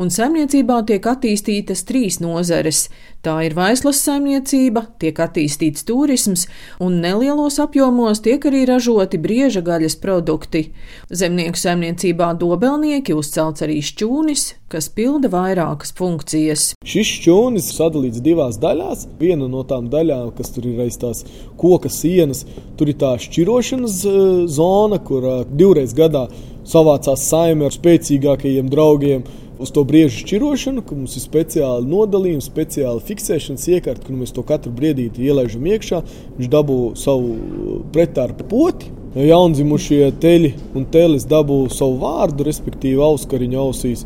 un 0.02 0.10
saimniecībā 0.10 0.80
tiek 0.90 1.06
attīstītas 1.12 1.86
trīs 1.86 2.18
nozares 2.24 2.88
Tā 3.28 3.34
ir 3.44 3.58
vaislas 3.58 3.98
saimniecība, 4.06 4.86
tiek 5.02 5.18
attīstīts 5.20 5.84
turisms, 5.84 6.46
un 6.80 7.02
nelielos 7.04 7.58
apjomos 7.60 8.22
tiek 8.24 8.46
arī 8.48 8.62
ražoti 8.70 9.20
brieža 9.20 9.60
gaļas 9.66 9.98
produkti. 10.00 10.62
Zemnieku 11.10 11.60
saimniecībā 11.60 12.30
dobelnieki 12.40 13.18
uzcelts 13.18 13.66
arī 13.66 13.82
šķūnis, 13.84 14.46
kas 14.72 14.88
pilda 14.96 15.32
vairākas 15.34 15.92
funkcijas. 15.98 16.70
Šis 16.88 17.12
šķūnis 17.18 17.68
sadalīts 17.76 18.24
divās 18.24 18.62
daļās. 18.64 19.08
Viena 19.20 19.50
no 19.52 19.66
tām 19.68 19.92
daļām, 19.92 20.32
kas 20.38 20.54
tur 20.56 20.70
ir 20.72 20.86
aiz 20.86 20.96
tās 21.02 21.26
koka 21.60 21.92
sienas, 21.92 22.46
tur 22.80 22.94
ir 22.94 23.00
tā 23.02 23.12
šķirošanas 23.28 23.98
uh, 24.08 24.22
zona, 24.52 25.00
kur 25.04 25.28
divreiz 25.52 25.94
gadā 25.98 26.28
savācās 26.68 27.28
saime 27.30 27.68
ar 27.68 27.76
spēcīgākajiem 27.76 28.72
draugiem 28.72 29.28
uz 29.60 29.72
to 29.74 29.84
briežu 29.88 30.22
šķirošanu, 30.22 30.84
ka 30.86 30.96
mums 30.96 31.16
ir 31.18 31.24
speciāli 31.24 31.90
nodalījumi, 31.90 32.44
speciāli 32.46 33.04
fiksēšanas 33.08 33.66
iekārta, 33.74 34.06
ka 34.06 34.14
nu, 34.14 34.22
mēs 34.22 34.36
to 34.36 34.44
katru 34.46 34.74
briedīti 34.76 35.26
ielaižam 35.26 35.66
iekšā. 35.74 36.04
Viņš 36.38 36.52
dabū 36.54 36.80
savu 37.00 37.82
pretārpu 37.96 38.48
poti. 38.52 38.94
Jaundzimušie 39.18 40.12
teļi 40.22 40.54
un 40.78 40.86
telis 40.94 41.26
dabū 41.30 41.64
savu 41.74 41.98
vārdu, 42.04 42.46
respektīvi 42.46 43.02
auskariņu 43.02 43.62
ausīs. 43.64 44.06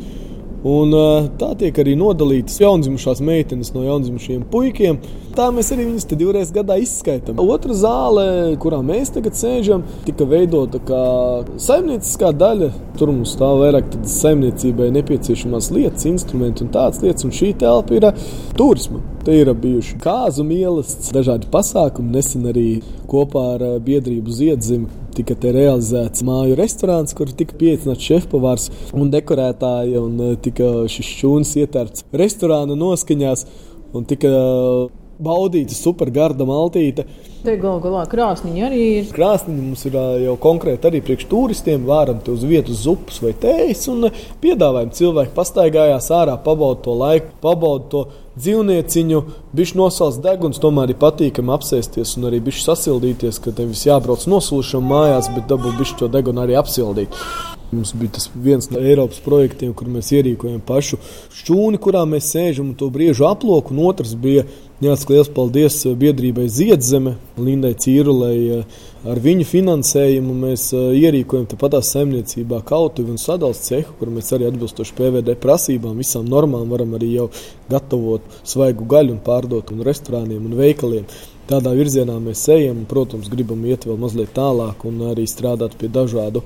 Un, 0.62 0.94
tā 1.40 1.48
tiek 1.58 1.78
arī 1.82 1.96
nodalītas 1.98 2.60
jaundzimušās 2.62 3.18
meitenes 3.26 3.72
no 3.74 3.82
jaundzimušiem 3.82 4.44
puikiem. 4.52 5.00
Tā 5.34 5.48
mēs 5.50 5.72
arī 5.74 5.88
viņus 5.88 6.06
divreiz 6.12 6.52
gadā 6.54 6.76
izskaitām. 6.78 7.40
Otra 7.42 7.74
zāle, 7.74 8.24
kurā 8.62 8.78
mēs 8.86 9.10
tagad 9.14 9.34
sēžam, 9.34 9.82
tika 10.06 10.26
veidota 10.28 10.78
kā 10.86 11.02
saimnieciskā 11.62 12.30
daļa. 12.38 12.70
Tur 13.00 13.10
mums 13.10 13.34
stāv 13.34 13.58
vairāk 13.64 13.90
saimniecībai 14.06 14.92
nepieciešamās 15.00 15.72
lietas, 15.74 16.06
instrumenti 16.12 16.62
un 16.62 16.70
tādas 16.74 17.02
lietas. 17.02 17.26
Un 17.26 17.34
šī 17.34 17.54
telpa 17.58 17.98
ir 17.98 18.10
turisma. 18.58 19.02
Te 19.26 19.34
ir 19.38 19.50
bijuši 19.50 19.98
kāzu 20.02 20.46
ielas, 20.46 20.94
dažādi 21.14 21.50
pasākumi. 21.50 22.14
Nesen 22.14 22.46
arī 22.50 22.68
kopā 23.10 23.54
ar 23.56 23.70
biedrību 23.82 24.34
Ziedzemi 24.34 25.01
tika 25.16 25.36
realizēts 25.42 26.24
māju 26.26 26.56
restorāns, 26.58 27.14
kur 27.16 27.30
tika 27.36 27.56
pieaicināts 27.58 28.08
šefpavārs 28.08 28.70
un 28.96 29.12
dekorētāji. 29.12 29.98
Un 30.00 30.24
eh, 30.30 30.34
tika 30.42 30.72
šis 30.92 31.12
šūns 31.20 31.54
ietērts 31.62 32.08
restorāna 32.16 32.78
noskaņās 32.78 33.46
un 33.92 34.08
tika 34.08 34.32
baudīta 35.22 35.76
supergarda 35.76 36.46
maltīte. 36.48 37.04
Te 37.42 37.56
galu 37.60 37.82
galā 37.82 38.04
krāsniņa 38.10 38.64
arī 38.68 38.82
ir. 38.98 39.08
Krāsniņa 39.14 39.62
mums 39.62 39.84
ir 39.88 39.96
jau 40.24 40.34
konkrēti 40.42 40.88
arī 40.88 41.02
priekš 41.04 41.26
turistiem. 41.30 41.86
Vāram 41.88 42.20
te 42.22 42.34
uz 42.34 42.44
vietas 42.46 42.84
zupas 42.84 43.18
vai 43.22 43.34
tējas 43.44 43.88
un 43.92 44.08
piedāvājam 44.42 44.92
cilvēku 44.98 45.34
pastaigājās 45.36 46.10
ārā, 46.14 46.36
pabauda 46.44 46.84
to 46.86 46.96
laiku, 46.98 47.32
pabauda 47.42 47.90
to 47.92 48.04
dzīvnieciņu, 48.38 49.22
bišķi 49.56 49.78
nosauc 49.80 50.20
deguns, 50.24 50.60
tomēr 50.62 50.94
ir 50.94 51.00
patīkami 51.00 51.52
apsēsties 51.56 52.16
un 52.18 52.30
arī 52.30 52.40
bišķi 52.46 52.64
sasildīties, 52.68 53.40
ka 53.44 53.54
tev 53.56 53.72
viss 53.72 53.88
jābrauc 53.88 54.24
nosūšam 54.30 54.86
mājās, 54.88 55.32
bet 55.34 55.50
dabūt 55.52 55.80
bišķi 55.80 56.00
to 56.00 56.12
degunu 56.12 56.44
arī 56.44 56.56
apsildīt. 56.60 57.18
Mums 57.72 57.94
bija 57.96 58.10
tas 58.12 58.26
viens 58.34 58.66
no 58.68 58.80
Eiropas 58.84 59.22
projektiem, 59.24 59.70
kur 59.72 59.88
mēs 59.88 60.10
ierīkojam 60.12 60.60
pašu 60.68 60.98
šķūni, 61.38 61.78
kurā 61.80 62.02
mēs 62.04 62.26
sēžam 62.34 62.66
un 62.68 62.74
to 62.76 62.90
briežu 62.92 63.24
aploku. 63.24 63.72
Un 63.72 63.86
otrs 63.86 64.12
bija 64.12 64.42
jāsaka 64.84 65.14
liels 65.14 65.30
paldies 65.32 65.78
biedrībai 66.02 66.50
Ziedzeme, 66.52 67.14
Lindai 67.40 67.72
Cīrulei. 67.80 68.60
Ar 69.08 69.20
viņu 69.24 69.46
finansējumu 69.48 70.34
mēs 70.42 70.66
ierīkojam 70.76 71.48
tāpatās 71.54 71.94
saimniecībā 71.94 72.60
kautuvi 72.68 73.14
un 73.14 73.22
sadals 73.22 73.64
cehu, 73.64 73.96
kur 73.98 74.12
mēs 74.12 74.28
arī 74.36 74.50
atbilstoši 74.50 74.98
PVD 75.00 75.38
prasībām, 75.40 75.96
visām 76.04 76.28
normām 76.28 76.68
varam 76.76 76.92
arī 77.00 77.14
jau 77.14 77.30
gatavot 77.72 78.28
svaigu 78.44 78.84
gaļu 78.92 79.16
un 79.16 79.24
pārdot 79.24 79.72
un 79.72 79.80
restorāniem 79.88 80.44
un 80.44 80.60
veikaliem. 80.60 81.08
Tādā 81.48 81.72
virzienā 81.74 82.20
mēs 82.22 82.44
ejam, 82.52 82.84
un, 82.84 82.86
protams, 82.88 83.32
gribam 83.32 83.64
iet 83.66 83.88
vēl 83.88 83.98
mazliet 83.98 84.30
tālāk 84.36 84.84
un 84.88 85.02
arī 85.08 85.24
strādāt 85.26 85.74
pie 85.80 85.90
dažādu 85.90 86.44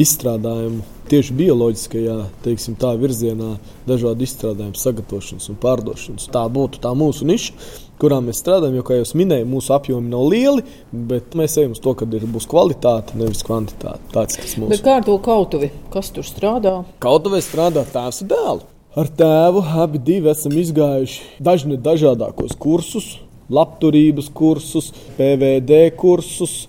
izstrādājumu 0.00 0.84
tieši 1.10 1.34
bioloģiskajā 1.38 2.16
teiksim, 2.44 2.76
tā, 2.80 2.92
virzienā, 2.98 3.56
dažādu 3.88 4.26
izstrādājumu 4.26 4.78
sagatavošanas 4.80 5.50
un 5.52 5.58
pārdošanas. 5.62 6.28
Tā 6.34 6.44
būtu 6.52 6.80
tā 6.82 6.92
mūsu 6.98 7.26
niša, 7.28 7.54
kurā 8.02 8.18
mēs 8.24 8.40
strādājam. 8.42 8.78
Jo, 8.80 8.86
kā 8.86 8.98
jau 8.98 9.06
minēju, 9.22 9.48
mūsu 9.50 9.74
apjomi 9.76 10.10
nav 10.12 10.26
lieli, 10.32 10.64
bet 10.92 11.36
mēs 11.38 11.56
ejam 11.60 11.76
uz 11.76 11.82
to, 11.82 11.94
ka 11.96 12.08
būs 12.08 12.48
kvalitāte, 12.50 13.16
nevis 13.18 13.44
kvantitāte. 13.46 14.02
Tāds, 14.14 14.38
kas 14.40 14.56
mums 14.60 14.76
ir. 14.76 14.84
Kā 14.84 14.98
ar 15.00 15.06
to 15.06 15.16
kautuvi? 15.22 15.70
Kas 15.94 16.10
tur 16.14 16.26
strādā? 16.26 16.80
Kautuvē 17.02 17.42
strādā 17.44 17.86
tēvs 17.92 18.24
un 18.24 18.32
dēls. 18.32 18.72
Ar 18.96 19.10
tēvu 19.12 19.60
abi 19.84 20.20
esam 20.32 20.54
izgājuši 20.56 21.42
dažne 21.44 21.76
dažādākos 21.76 22.56
kursus, 22.56 23.18
labturības 23.52 24.30
kursus, 24.32 24.88
PVD 25.18 25.90
kursus, 26.00 26.64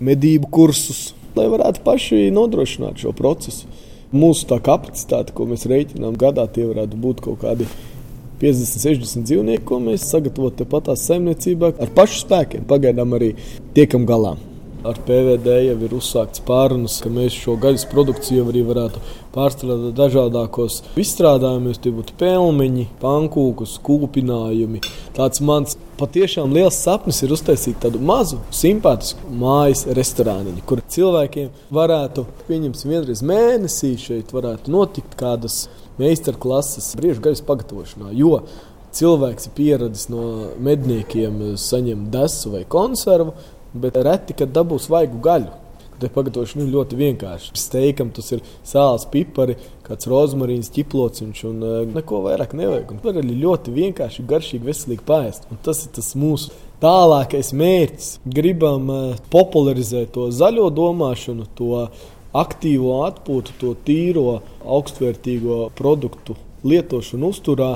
medību 0.00 0.48
kursus 0.50 1.10
lai 1.36 1.46
varētu 1.52 1.84
paši 1.86 2.22
nodrošināt 2.34 3.02
šo 3.02 3.12
procesu. 3.16 3.68
Mūsu 4.16 4.46
tā 4.48 4.60
kapacitāte, 4.62 5.34
ko 5.36 5.48
mēs 5.50 5.66
rēķinām 5.68 6.16
gadā, 6.18 6.46
tie 6.48 6.66
varētu 6.68 6.98
būt 7.02 7.22
kaut 7.24 7.40
kādi 7.42 7.66
50, 8.40 8.82
60 8.82 9.26
dzīvnieki, 9.26 9.64
ko 9.66 9.80
mēs 9.82 10.06
sagatavojam 10.10 10.60
tepat 10.60 10.90
tās 10.90 11.06
saimniecībā 11.08 11.72
ar 11.80 11.94
pašu 11.96 12.22
spēkiem. 12.24 12.68
Pagaidām 12.68 13.16
arī 13.18 13.32
tiekam 13.76 14.06
galā 14.08 14.36
ar 14.90 14.98
PVD 15.06 15.54
jau 15.66 15.76
ir 15.86 15.94
uzsākts 15.96 16.42
pārunas, 16.46 16.98
ka 17.02 17.10
mēs 17.12 17.36
šo 17.36 17.56
gaļas 17.60 17.86
produkciju 17.90 18.46
arī 18.50 18.62
varētu 18.66 19.02
pārstrādāt 19.34 19.96
dažādākos 19.98 20.80
izstrādājumos. 21.00 21.80
Tie 21.82 21.92
būtu 21.94 22.16
pelmeņi, 22.20 22.86
pankūkus, 23.02 23.76
kūpinājumi. 23.86 24.82
Tāds 25.16 25.42
mans 25.44 25.76
patiešām 26.00 26.54
liels 26.56 26.78
sapnis 26.82 27.22
ir 27.24 27.34
uztaisīt 27.36 27.80
tādu 27.82 28.00
mazu, 28.04 28.40
simpātisku 28.54 29.32
mājas 29.42 29.86
restorāniņu, 29.96 30.62
kur 30.68 30.84
cilvēkiem 30.96 31.50
varētu, 31.74 32.26
pieņemsim, 32.48 32.94
vienreiz 32.94 33.24
mēnesī 33.26 33.96
šeit 34.00 34.32
varētu 34.36 34.72
notikt 34.72 35.18
kādas 35.20 35.66
meistarklases 36.00 36.94
brīvības 36.98 37.22
gaļas 37.24 37.44
pagatavošanā. 37.48 38.14
Jo 38.16 38.40
cilvēks 38.96 39.48
ir 39.48 39.54
pieradis 39.56 40.06
no 40.12 40.22
medniekiem 40.62 41.56
saņemt 41.60 42.08
desu 42.14 42.52
vai 42.54 42.64
konservu, 42.68 43.34
bet 43.82 43.96
reti, 44.06 44.36
kad 44.36 44.52
dabūs 44.54 44.90
vaigu 44.92 45.20
gaļu. 45.22 45.52
Te 45.96 46.10
pagatavošana 46.12 46.66
ir 46.66 46.74
ļoti 46.74 46.96
vienkārša. 46.98 47.54
Steikam 47.56 48.10
tas 48.12 48.28
ir 48.36 48.42
sāls, 48.68 49.06
pipari, 49.08 49.54
kāds 49.86 50.08
rozmarīns, 50.10 50.68
ķiplociņš 50.74 51.40
un 51.48 51.62
uh, 51.64 51.76
neko 51.88 52.20
vairāk 52.26 52.52
nevajag. 52.58 52.92
Un 52.92 53.00
var 53.04 53.16
arī 53.22 53.38
ļoti 53.40 53.72
vienkārši, 53.72 54.26
garšīgi, 54.28 54.68
veselīgi 54.68 55.06
pāriest. 55.08 55.48
Un 55.48 55.62
tas 55.64 55.80
ir 55.86 55.94
tas 55.96 56.10
mūsu 56.20 56.52
tālākais 56.84 57.54
mērķis. 57.56 58.10
Gribam 58.28 58.92
uh, 58.92 59.22
popularizēt 59.32 60.12
to 60.18 60.28
zaļo 60.36 60.68
domāšanu, 60.76 61.48
to 61.56 61.86
aktīvo 62.36 62.98
atpūtu, 63.06 63.56
to 63.62 63.72
tīro, 63.88 64.42
augstvērtīgo 64.68 65.70
produktu 65.78 66.36
lietošanu 66.66 67.32
uzturā 67.32 67.72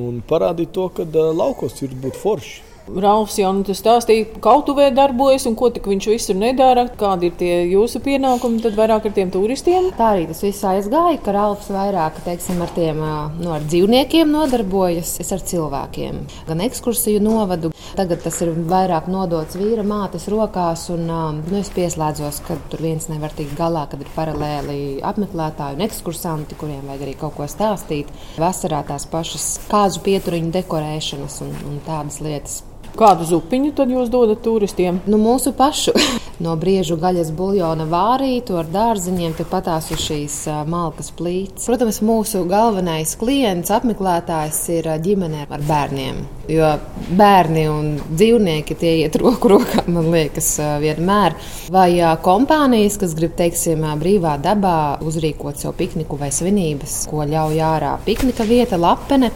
un 0.00 0.22
parādīt 0.24 0.72
to, 0.72 0.88
ka 0.96 1.04
uh, 1.04 1.28
laukos 1.36 1.76
ir 1.84 1.92
būt 1.92 2.16
forši. 2.24 2.69
Rāfs 2.90 3.36
jau 3.38 3.50
nu, 3.54 3.62
stāstīja, 3.76 4.26
ka 4.34 4.40
kautuvē 4.48 4.88
darbojas 4.94 5.46
un 5.46 5.54
ko 5.58 5.70
viņš 5.70 6.08
visur 6.10 6.38
nedara. 6.38 6.88
Kādi 6.98 7.30
ir 7.30 7.36
tie 7.38 7.52
jūsu 7.70 8.00
pienākumi 8.02 8.62
tad 8.64 8.74
vairāk 8.78 9.06
ar 9.06 9.14
tiem 9.14 9.30
turistiem? 9.30 9.90
Tā 9.98 10.14
arī 10.16 10.26
tas 10.30 10.42
viss 10.42 10.64
aizgāja, 10.66 11.20
ka 11.22 11.34
Rāfs 11.36 11.70
vairāk 11.70 12.18
teiksim, 12.26 12.58
ar 12.64 12.72
tiem 12.74 13.02
nu, 13.38 13.52
ar 13.54 13.66
dzīvniekiem 13.66 14.32
nodarbojas, 14.34 15.16
es 15.22 15.30
ar 15.34 15.44
cilvēkiem. 15.46 16.18
Gan 16.48 16.64
ekskursiju 16.66 17.22
novadu, 17.22 17.70
tagad 17.98 18.24
tas 18.24 18.40
ir 18.42 18.52
vairāk 18.70 19.10
nodots 19.12 19.58
vīra 19.60 19.84
mātes 19.86 20.26
rokās. 20.32 20.88
Un, 20.94 21.06
nu, 21.06 21.60
es 21.60 21.70
pieslēdzos, 21.76 22.42
ka 22.48 22.58
tur 22.72 22.82
viens 22.82 23.06
nevar 23.12 23.34
tikt 23.36 23.54
galā, 23.58 23.86
kad 23.90 24.02
ir 24.02 24.10
paralēli 24.16 24.80
apmeklētāji 25.06 25.78
un 25.78 25.86
ekskursanti, 25.86 26.58
kuriem 26.58 26.90
vajag 26.90 27.06
arī 27.06 27.14
kaut 27.20 27.38
ko 27.38 27.46
stāstīt. 27.50 28.10
Vasarā 28.40 28.82
tās 28.88 29.06
pašas 29.10 29.52
kāzu 29.70 30.02
pieturiņu 30.06 30.52
dekorēšanas 30.58 31.40
un, 31.46 31.54
un 31.70 31.78
tādas 31.86 32.20
lietas. 32.24 32.60
Kādu 32.98 33.26
zupiņu 33.28 33.74
tad 33.76 33.92
jūs 33.92 34.10
dodat 34.12 34.42
turistiem? 34.44 35.00
Nu, 35.10 35.20
mūsu 35.20 35.54
pašu. 35.56 35.94
No 36.40 36.54
briežu 36.56 36.96
gaļas 36.96 37.34
buļļona 37.36 37.84
vārītu 37.90 38.54
ar 38.56 38.68
dārziņiem, 38.72 39.34
patās 39.50 39.90
uz 39.92 40.00
šīs 40.00 40.36
malkas 40.72 41.10
plīts. 41.12 41.66
Protams, 41.68 41.98
mūsu 42.00 42.46
galvenais 42.48 43.12
klients, 43.20 43.68
apmeklētājs 43.76 44.60
ir 44.72 44.88
ģimene 45.04 45.42
ar 45.44 45.60
bērniem. 45.68 46.22
Jo 46.48 46.70
bērni 47.18 47.66
un 47.68 47.90
dzīvnieki 48.08 48.78
tie 48.80 48.94
iet 49.02 49.18
roku 49.20 49.50
rokā, 49.52 49.84
man 49.92 50.08
liekas, 50.14 50.48
vienmēr. 50.80 51.36
Vai 51.76 51.90
kompānijas, 52.24 52.96
kas 53.04 53.12
grib, 53.18 53.36
teiksim, 53.36 53.84
brīvā 54.00 54.38
dabā 54.40 54.78
uzrīkot 55.04 55.60
savu 55.60 55.76
pikniku 55.76 56.16
vai 56.24 56.32
svinības, 56.32 57.02
ko 57.10 57.28
ļauj 57.28 57.60
ārā 57.68 57.98
piknika 58.08 58.48
vieta, 58.48 58.80
lapene 58.80 59.28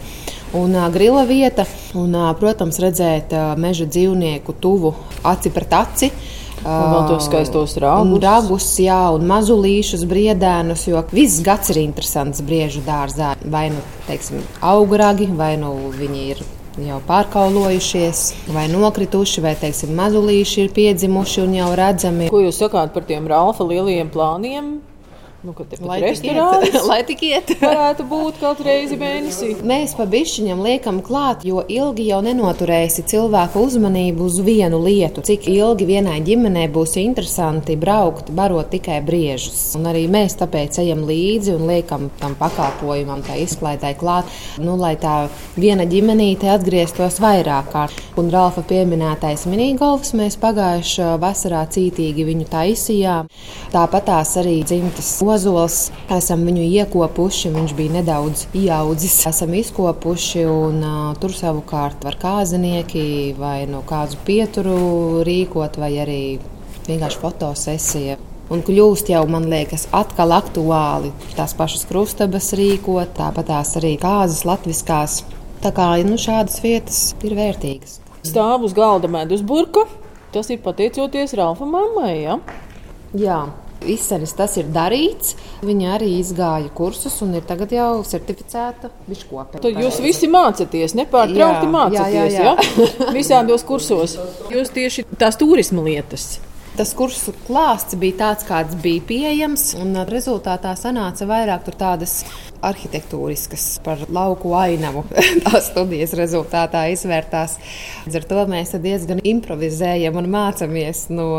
un 0.53 0.77
grila 0.93 1.25
vieta. 1.25 1.65
Un, 1.95 2.15
protams, 2.39 2.79
redzēt 2.83 3.33
meža 3.57 3.87
dzīvnieku 3.87 4.57
tuvu 4.61 4.93
aci 5.23 5.51
pret 5.53 5.73
aci. 5.73 6.11
Un 6.65 6.89
vēl 6.89 7.03
tos 7.11 7.27
skaistos 7.27 7.75
ragus. 7.77 8.19
Ragus, 8.23 8.67
jā, 8.81 8.97
un 9.13 9.27
mazulīšus, 9.29 10.05
briedēnus, 10.09 10.87
jo 10.89 11.03
viss 11.13 11.43
gads 11.45 11.69
ir 11.73 11.83
interesants 11.83 12.41
briežu 12.45 12.81
dārzā. 12.85 13.35
Vai 13.45 13.67
nu, 13.73 13.83
teiksim, 14.07 14.41
augragi, 14.65 15.27
vai 15.37 15.53
nu 15.61 15.75
viņi 15.93 16.23
ir 16.33 16.41
jau 16.87 16.97
pārkaulojušies, 17.07 18.23
vai 18.55 18.65
nokrituši, 18.71 19.43
vai 19.45 19.53
teiksim, 19.59 19.93
mazulīši 19.95 20.65
ir 20.65 20.73
piedzimuši 20.75 21.45
un 21.45 21.53
jau 21.59 21.69
redzami. 21.77 22.31
Ko 22.33 22.41
jūs 22.43 22.59
sakāt 22.63 22.95
par 22.95 23.05
tiem 23.07 23.29
Rāfa 23.29 23.67
lielajiem 23.67 24.09
plāniem? 24.11 24.73
Nu, 25.45 25.53
lai 25.85 25.99
restorāns 26.01 26.73
lai 26.89 27.01
tik 27.05 27.21
iet. 27.27 27.51
varētu 27.61 28.05
būt 28.09 28.39
kaut 28.41 28.61
reizi 28.65 28.97
mēnesī. 28.97 29.51
Mēs 29.65 29.93
pa 29.97 30.07
bišķiņam 30.09 30.63
liekam 30.65 31.01
klāt, 31.05 31.45
jo 31.45 31.61
ilgi 31.61 32.07
jau 32.09 32.21
nenoturēsi 32.25 33.05
cilvēku 33.11 33.61
uzmanību 33.67 34.25
uz 34.25 34.39
vienu 34.45 34.79
lietu. 34.81 35.21
Cik 35.25 35.45
ilgi 35.51 35.87
vienai 35.89 36.17
ģimenei 36.25 36.65
būs 36.73 36.95
interesanti 37.01 37.77
braukt, 37.79 38.31
barot 38.35 38.71
tikai 38.73 39.01
briežus. 39.05 39.75
Un 39.77 39.85
arī 39.91 40.05
mēs 40.11 40.37
tāpēc 40.39 40.79
ejam 40.81 41.05
līdzi 41.05 41.55
un 41.59 41.67
liekam 41.69 42.09
tam 42.21 42.33
pakalpojumam, 42.39 43.21
tā 43.25 43.37
izklaidai 43.43 43.93
klāt, 43.99 44.31
nu, 44.61 44.77
lai 44.81 44.95
tā 45.01 45.27
viena 45.59 45.85
ģimenīte 45.89 46.49
atgrieztos 46.55 47.21
vairāk 47.23 47.69
kārt. 47.75 48.01
Un 48.19 48.31
Ralfa 48.33 48.63
pieminētais 48.65 49.45
minigolfs 49.51 50.15
mēs 50.17 50.39
pagājušā 50.41 51.15
vasarā 51.21 51.65
cītīgi 51.69 52.25
viņu 52.27 52.49
taisījām. 52.51 53.29
Tāpat 53.75 54.09
tās 54.09 54.35
arī 54.39 54.59
dzimtas 54.65 55.09
ozols. 55.35 55.79
Esam 56.11 56.45
viņu 56.47 56.65
iekopuši, 56.65 57.51
viņš 57.55 57.73
bija 57.77 57.97
nedaudz 57.99 58.45
ieaudzis. 58.57 59.21
Esam 59.29 59.53
izkopuši 59.57 60.45
un 60.49 60.81
tur 61.21 61.35
savukārt 61.35 62.05
var 62.05 62.17
kāzinieki 62.21 63.35
vai 63.39 63.65
no 63.69 63.83
kādu 63.87 64.19
pieturu 64.27 64.77
rīkot, 65.27 65.79
vai 65.81 65.91
arī 66.03 66.21
vienkārši 66.87 67.21
fotosesija. 67.21 68.17
Un 68.53 68.61
kļūst 68.61 69.09
jau, 69.09 69.23
man 69.29 69.47
liekas, 69.49 69.87
atkal 69.95 70.35
aktuāli 70.35 71.09
tās 71.33 71.55
pašas 71.57 71.87
krustabas 71.89 72.51
rīkot, 72.57 73.15
tāpat 73.17 73.49
tās 73.49 73.73
arī 73.79 73.95
kāzas 74.01 74.45
latviskās. 74.45 75.23
Tā 75.63 75.71
kā 75.73 75.87
nu, 76.05 76.19
šādas 76.21 76.61
vietas 76.61 76.99
ir 77.25 77.33
vērtīgas. 77.37 77.99
Stāv 78.25 78.67
uz 78.67 78.75
galda 78.77 79.09
medus 79.09 79.41
burka. 79.41 79.87
Tas 80.35 80.49
ir 80.53 80.59
pateicoties 80.61 81.33
Ralfa 81.39 81.65
mammai. 81.65 82.13
Ja? 82.19 82.37
Jā. 83.17 83.39
Izsmeļs 83.85 84.33
tas 84.37 84.55
ir 84.61 84.69
darīts. 84.73 85.35
Viņa 85.65 85.93
arī 85.97 86.11
izgāja 86.19 86.71
kursus 86.75 87.19
un 87.25 87.35
ir 87.37 87.45
tagad 87.47 87.73
jau 87.75 87.89
certificēta 88.07 88.91
biškope. 89.09 89.61
Tad 89.63 89.83
jūs 89.83 90.01
visi 90.03 90.29
mācāties, 90.31 90.95
nepārtraukti 90.97 91.69
mācāties 91.75 92.39
ja? 92.39 92.55
visādos 93.17 93.65
kursos. 93.67 94.17
Jūs 94.53 94.73
tieši 94.75 95.07
tās 95.19 95.39
turisma 95.41 95.85
lietas. 95.85 96.35
Tas 96.75 96.89
kursu 96.91 97.31
klāsts 97.45 97.95
bija 97.95 98.17
tāds, 98.19 98.43
kāds 98.43 98.75
bija 98.83 99.03
pieejams, 99.07 99.69
un 99.79 99.95
rezultātā 100.09 100.73
sanāca 100.75 101.23
vairāk 101.29 101.69
tādas 101.79 102.17
arhitektūriskas, 102.65 103.65
par 103.85 104.05
lauku 104.09 104.53
ainavu. 104.57 105.05
Tās 105.45 105.69
studijas 105.71 106.15
rezultātā 106.17 106.85
izvērtās. 106.93 107.57
Līdz 108.05 108.19
ar 108.19 108.27
to 108.29 108.45
mēs 108.51 108.75
diezgan 108.81 109.21
improvizējam 109.25 110.19
un 110.21 110.29
mācāmies 110.33 111.05
no 111.13 111.29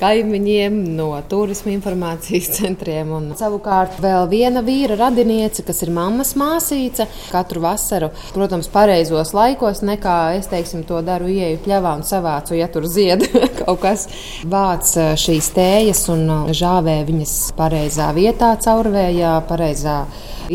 kaimiņiem, 0.00 0.78
no 0.96 1.10
turisma 1.30 1.72
informācijas 1.74 2.50
centriem. 2.58 3.12
Un 3.16 3.30
savukārt 3.38 4.00
vēl 4.02 4.26
viena 4.32 4.64
vīra 4.64 4.98
radiniece, 4.98 5.64
kas 5.66 5.82
ir 5.84 5.92
mammas 5.94 6.34
māsīca, 6.38 7.08
katru 7.32 7.62
vasaru, 7.64 8.12
protams, 8.34 8.70
pareizos 8.72 9.34
laikos, 9.36 9.82
nekā 9.86 10.18
es 10.38 10.50
teiksim, 10.52 10.84
to 10.88 11.00
daru, 11.06 11.30
ieeju 11.32 11.62
pļavā 11.66 11.96
un 12.00 12.06
savācu, 12.06 12.56
ja 12.58 12.68
tur 12.72 12.88
zied 12.90 13.26
kaut 13.60 13.82
kas. 13.84 14.08
Vāc 14.48 14.94
eh, 14.98 15.14
šīs 15.18 15.52
tējas 15.56 16.06
un 16.12 16.26
eh, 16.26 16.52
žāvē 16.56 16.98
viņas 17.08 17.36
pareizā 17.58 18.10
vietā, 18.16 18.54
caurvējā, 18.62 19.36
pareizā 19.48 20.02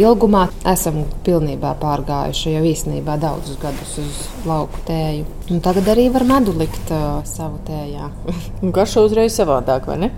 ilgumā 0.07 0.47
esam 0.71 1.03
pilnībā 1.25 1.73
pārgājuši 1.81 2.55
jau 2.55 2.63
īstenībā 2.71 3.17
daudzus 3.21 3.59
gadus 3.61 3.97
uz 4.03 4.21
lauku 4.47 4.83
tēju. 4.87 5.25
Un 5.53 5.63
tagad 5.65 5.89
arī 5.93 6.07
var 6.13 6.27
medu 6.27 6.55
likt 6.57 6.93
uh, 6.93 7.21
savu 7.27 7.61
tējā. 7.67 8.11
Garšo 8.75 9.07
uzreiz 9.07 9.37
savādāk, 9.37 9.89
vai 9.91 9.97
ne? 10.05 10.13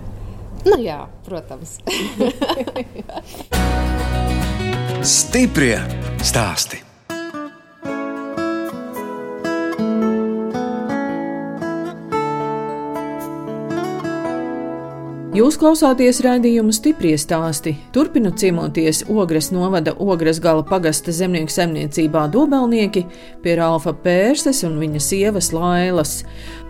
Nu, 0.66 0.76
jā, 0.82 1.02
protams. 1.26 1.78
Stiprie 5.16 5.78
stāstī. 6.20 6.89
Jūs 15.30 15.54
klausāties 15.62 16.18
raidījuma 16.24 16.72
stipri 16.74 17.12
stāstī. 17.14 17.76
Turpinot 17.94 18.40
ciemoties 18.42 19.04
Ogres 19.06 19.52
novada 19.54 19.92
Ogres 20.02 20.40
gala 20.42 20.64
pagasta 20.66 21.14
zemnieku 21.14 21.54
saimniecībā 21.54 22.24
Dobelnieki 22.34 23.04
pie 23.44 23.54
Ralfa 23.60 23.92
Pērses 23.94 24.64
un 24.66 24.80
viņa 24.82 24.98
sievas 25.06 25.52
Lailas. 25.54 26.16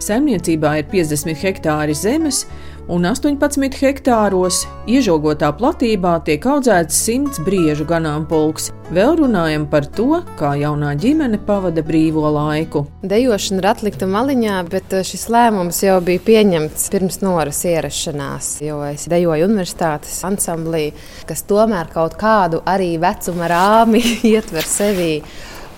Saimniecībā 0.05 0.75
ir 0.83 0.91
50 0.93 1.41
hektāri 1.41 1.97
zemes, 1.97 2.43
un 2.91 3.07
18 3.07 3.79
hektāros 3.81 4.65
iežogotā 4.91 5.53
platībā 5.55 6.17
tiek 6.27 6.45
audzēts 6.51 6.99
100 7.07 7.45
briežu 7.47 7.87
ganāmpulks. 7.89 8.71
Vēl 8.91 9.15
runājam 9.21 9.69
par 9.71 9.87
to, 9.95 10.19
kā 10.39 10.57
jaunā 10.59 10.97
ģimene 10.99 11.39
pavada 11.47 11.85
brīvo 11.87 12.27
laiku. 12.35 12.83
Dejošana 13.07 13.63
ir 13.63 13.69
atlikta 13.71 14.09
maliņā, 14.11 14.57
bet 14.73 14.97
eh, 14.99 15.05
šis 15.07 15.29
lēmums 15.31 15.79
jau 15.85 16.01
bija 16.03 16.25
pieņemts 16.27 16.89
pirms 16.91 17.21
noras 17.23 17.63
ierašanās, 17.71 18.57
jo 18.67 18.81
es 18.89 19.07
dejoju 19.11 19.47
universitātes 19.47 20.19
ansamblī, 20.27 20.89
kas 21.31 21.47
tomēr 21.47 21.93
kaut 21.95 22.19
kādu 22.19 22.65
arī 22.67 22.97
vecuma 22.99 23.47
rāmi 23.53 24.03
ietver 24.35 24.67
sevī. 24.67 25.13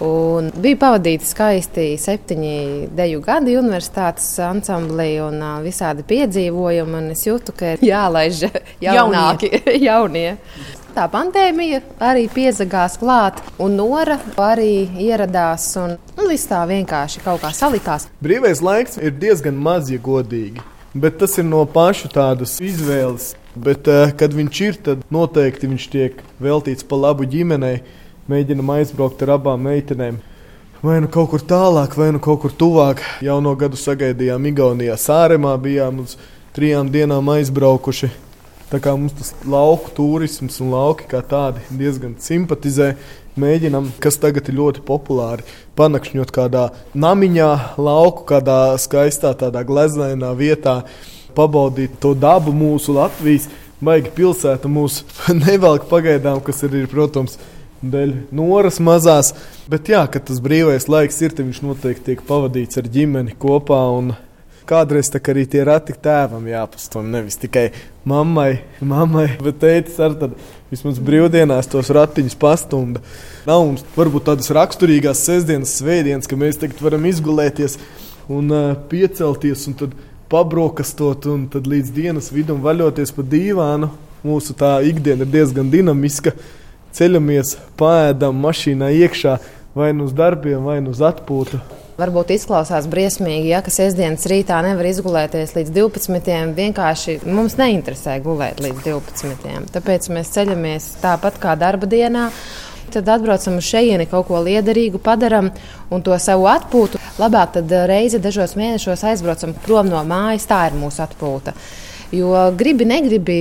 Un 0.02 0.48
bija 0.58 0.78
pavadīti 0.80 1.28
skaisti 1.28 1.84
septiņi 2.00 2.54
deju 2.96 3.20
gadi 3.22 3.54
universitātes 3.60 4.26
ansamblī 4.42 5.14
un 5.22 5.38
visādi 5.62 6.02
piedzīvojumi. 6.08 7.02
Es 7.14 7.22
jūtu, 7.28 7.54
ka 7.54 7.76
ir 7.76 7.84
jālaiž 7.86 8.46
jaunāki, 8.86 9.52
jaunie. 9.88 10.40
Tā 10.92 11.06
pandēmija 11.08 11.80
arī 12.04 12.26
piezagās 12.28 12.98
klāt, 13.00 13.38
un 13.62 13.78
Nora 13.78 14.18
arī 14.42 14.90
ieradās. 15.00 15.70
Un, 15.80 15.94
un 16.18 16.28
viss 16.28 16.50
tā 16.50 16.64
vienkārši 16.68 17.22
kaut 17.24 17.40
kā 17.44 17.52
salikās. 17.56 18.10
Brīvais 18.24 18.60
laiks 18.60 18.98
ir 19.00 19.14
diezgan 19.16 19.56
maz, 19.56 19.88
ja 19.92 20.02
godīgi. 20.02 20.60
Bet 20.92 21.16
tas 21.22 21.38
ir 21.40 21.46
no 21.48 21.62
paša 21.64 22.10
tādas 22.12 22.58
izvēles. 22.60 23.32
Bet, 23.52 23.88
kad 24.20 24.34
viņš 24.36 24.60
ir, 24.64 24.76
tad 24.84 25.00
noteikti 25.12 25.68
viņš 25.68 25.88
tiek 25.92 26.20
veltīts 26.40 26.84
pa 26.88 26.98
labu 27.00 27.24
ģimenei 27.28 27.82
mēģinam 28.30 28.74
aizbraukt 28.76 29.22
ar 29.24 29.36
abām 29.38 29.64
meitenēm. 29.66 30.20
Vai 30.82 30.98
nu 30.98 31.06
kaut 31.06 31.30
kur 31.30 31.42
tālāk, 31.46 31.94
vai 31.94 32.10
nu 32.14 32.18
kaut 32.22 32.40
kur 32.42 32.54
tuvāk. 32.58 33.02
Jauno 33.22 33.54
gadu 33.58 33.78
sagaidījām 33.78 34.50
Igaunijā, 34.50 34.96
Sāremā 34.98 35.54
bijām 35.62 36.02
uz 36.02 36.16
trijām 36.56 36.90
dienām 36.90 37.30
aizbraukuši. 37.36 38.10
Tā 38.72 38.80
kā 38.82 38.94
mums 38.96 39.12
tas 39.12 39.34
lauku 39.44 39.92
turisms 39.92 40.56
un 40.64 40.72
lauki 40.72 41.04
kā 41.10 41.20
tādi 41.28 41.62
diezgan 41.76 42.16
simpatizē. 42.18 42.94
Mēģinām, 43.38 43.92
kas 44.02 44.18
tagad 44.20 44.50
ir 44.50 44.58
ļoti 44.58 44.82
populāri, 44.84 45.46
panakšņot 45.76 46.32
kādā 46.34 46.66
namiņā, 46.92 47.50
lauku, 47.80 48.26
kādā 48.28 48.74
skaistā, 48.80 49.30
tādā 49.38 49.62
gleznainā 49.64 50.34
vietā, 50.36 50.82
pabaudīt 51.36 51.94
to 52.00 52.12
dabu 52.12 52.52
mūsu 52.52 52.98
Latvijas. 52.98 53.46
Baigi 53.82 54.12
pilsēta 54.18 54.68
mūs 54.68 55.00
nevelk 55.46 55.88
pagaidām, 55.88 56.42
kas 56.44 56.64
arī 56.66 56.84
ir, 56.84 56.90
protams, 56.92 57.38
dēļ 57.82 58.12
noras 58.34 58.78
mazās. 58.82 59.32
Bet 59.70 59.90
jā, 59.90 60.02
kad 60.10 60.26
tas 60.28 60.42
brīvais 60.42 60.88
laiks 60.90 61.20
ir, 61.22 61.34
tad 61.34 61.48
viņš 61.48 61.62
noteikti 61.64 62.12
tiek 62.12 62.22
pavadīts 62.28 62.78
ar 62.80 62.90
ģimeni 62.92 63.34
kopā. 63.38 63.82
Kādreiz 64.68 65.10
tā 65.10 65.18
arī 65.32 65.42
tie 65.50 65.64
rati 65.66 65.94
tēvam 65.98 66.44
jāpastāv. 66.46 67.02
Nevis 67.02 67.36
tikai 67.42 67.72
mammai, 68.06 68.62
mammai 68.78 69.26
bet 69.42 69.58
tētis 69.64 69.98
ar 69.98 70.14
tādu 70.20 70.38
vismaz 70.70 71.00
brīvdienās 71.02 71.68
tos 71.70 71.90
ratiņus 71.92 72.38
pastumda. 72.38 73.02
Nav 73.48 73.64
mums 73.66 73.82
varbūt 73.96 74.28
tādas 74.30 74.52
raksturīgās 74.54 75.24
sestdienas, 75.26 75.74
svētdienas, 75.80 76.30
ka 76.30 76.38
mēs 76.38 76.62
tagad 76.62 76.78
varam 76.84 77.10
izgulēties 77.10 77.76
un 78.30 78.54
uh, 78.54 78.78
piecelties 78.88 79.66
un 79.66 79.76
tad 79.82 79.98
pabrokastot 80.32 81.26
un 81.28 81.48
tad 81.52 81.66
līdz 81.68 81.92
dienas 81.98 82.30
vidum 82.32 82.62
vaļoties 82.62 83.12
pa 83.18 83.26
dīvānu. 83.34 83.90
Mūsu 84.22 84.54
tā 84.54 84.76
ikdiena 84.86 85.26
ir 85.26 85.34
diezgan 85.34 85.74
dinamiska. 85.74 86.36
Uh, 86.38 86.61
ceļamies, 86.96 87.56
pēdam 87.80 88.40
mašīnā 88.44 88.90
iekšā 89.04 89.38
vai 89.74 89.92
nu 89.96 90.08
uz 90.08 90.12
darbiem, 90.16 90.64
vai 90.64 90.80
nu 90.84 90.92
uz 90.92 91.00
atpūtu. 91.04 91.60
Varbūt 92.00 92.32
izklausās 92.32 92.86
briesmīgi, 92.90 93.50
ja 93.52 93.60
ka 93.62 93.70
sestdienas 93.70 94.24
rītā 94.30 94.56
nevar 94.64 94.88
izgulēties 94.88 95.52
līdz 95.58 95.72
12. 95.76 96.54
Vienkārši 96.56 97.18
mums 97.28 97.58
neinteresē 97.60 98.16
gulēt 98.24 98.62
līdz 98.64 98.80
12. 98.86 99.68
Tāpēc 99.74 100.08
mēs 100.16 100.32
ceļamies 100.32 100.88
tāpat 101.02 101.36
kā 101.42 101.52
darba 101.60 101.86
dienā. 101.86 102.30
Tad 102.92 103.08
atbraucam 103.08 103.60
uz 103.60 103.68
šejieni, 103.68 104.08
kaut 104.08 104.26
ko 104.28 104.40
liederīgu 104.44 105.00
padarām 105.04 105.52
un 105.92 106.02
to 106.04 106.16
savu 106.20 106.48
atpūtu. 106.50 107.00
Labāk 107.20 107.54
tad 107.58 107.72
reizi 107.88 108.20
dažos 108.20 108.56
mēnešos 108.58 109.04
aizbraucam 109.12 109.54
prom 109.64 109.92
no 109.92 110.00
mājas. 110.08 110.48
Tā 110.48 110.66
ir 110.70 110.76
mūsu 110.80 111.04
atpūta. 111.04 111.54
Jo 112.12 112.32
gribi, 112.56 112.84
negribi, 112.84 113.36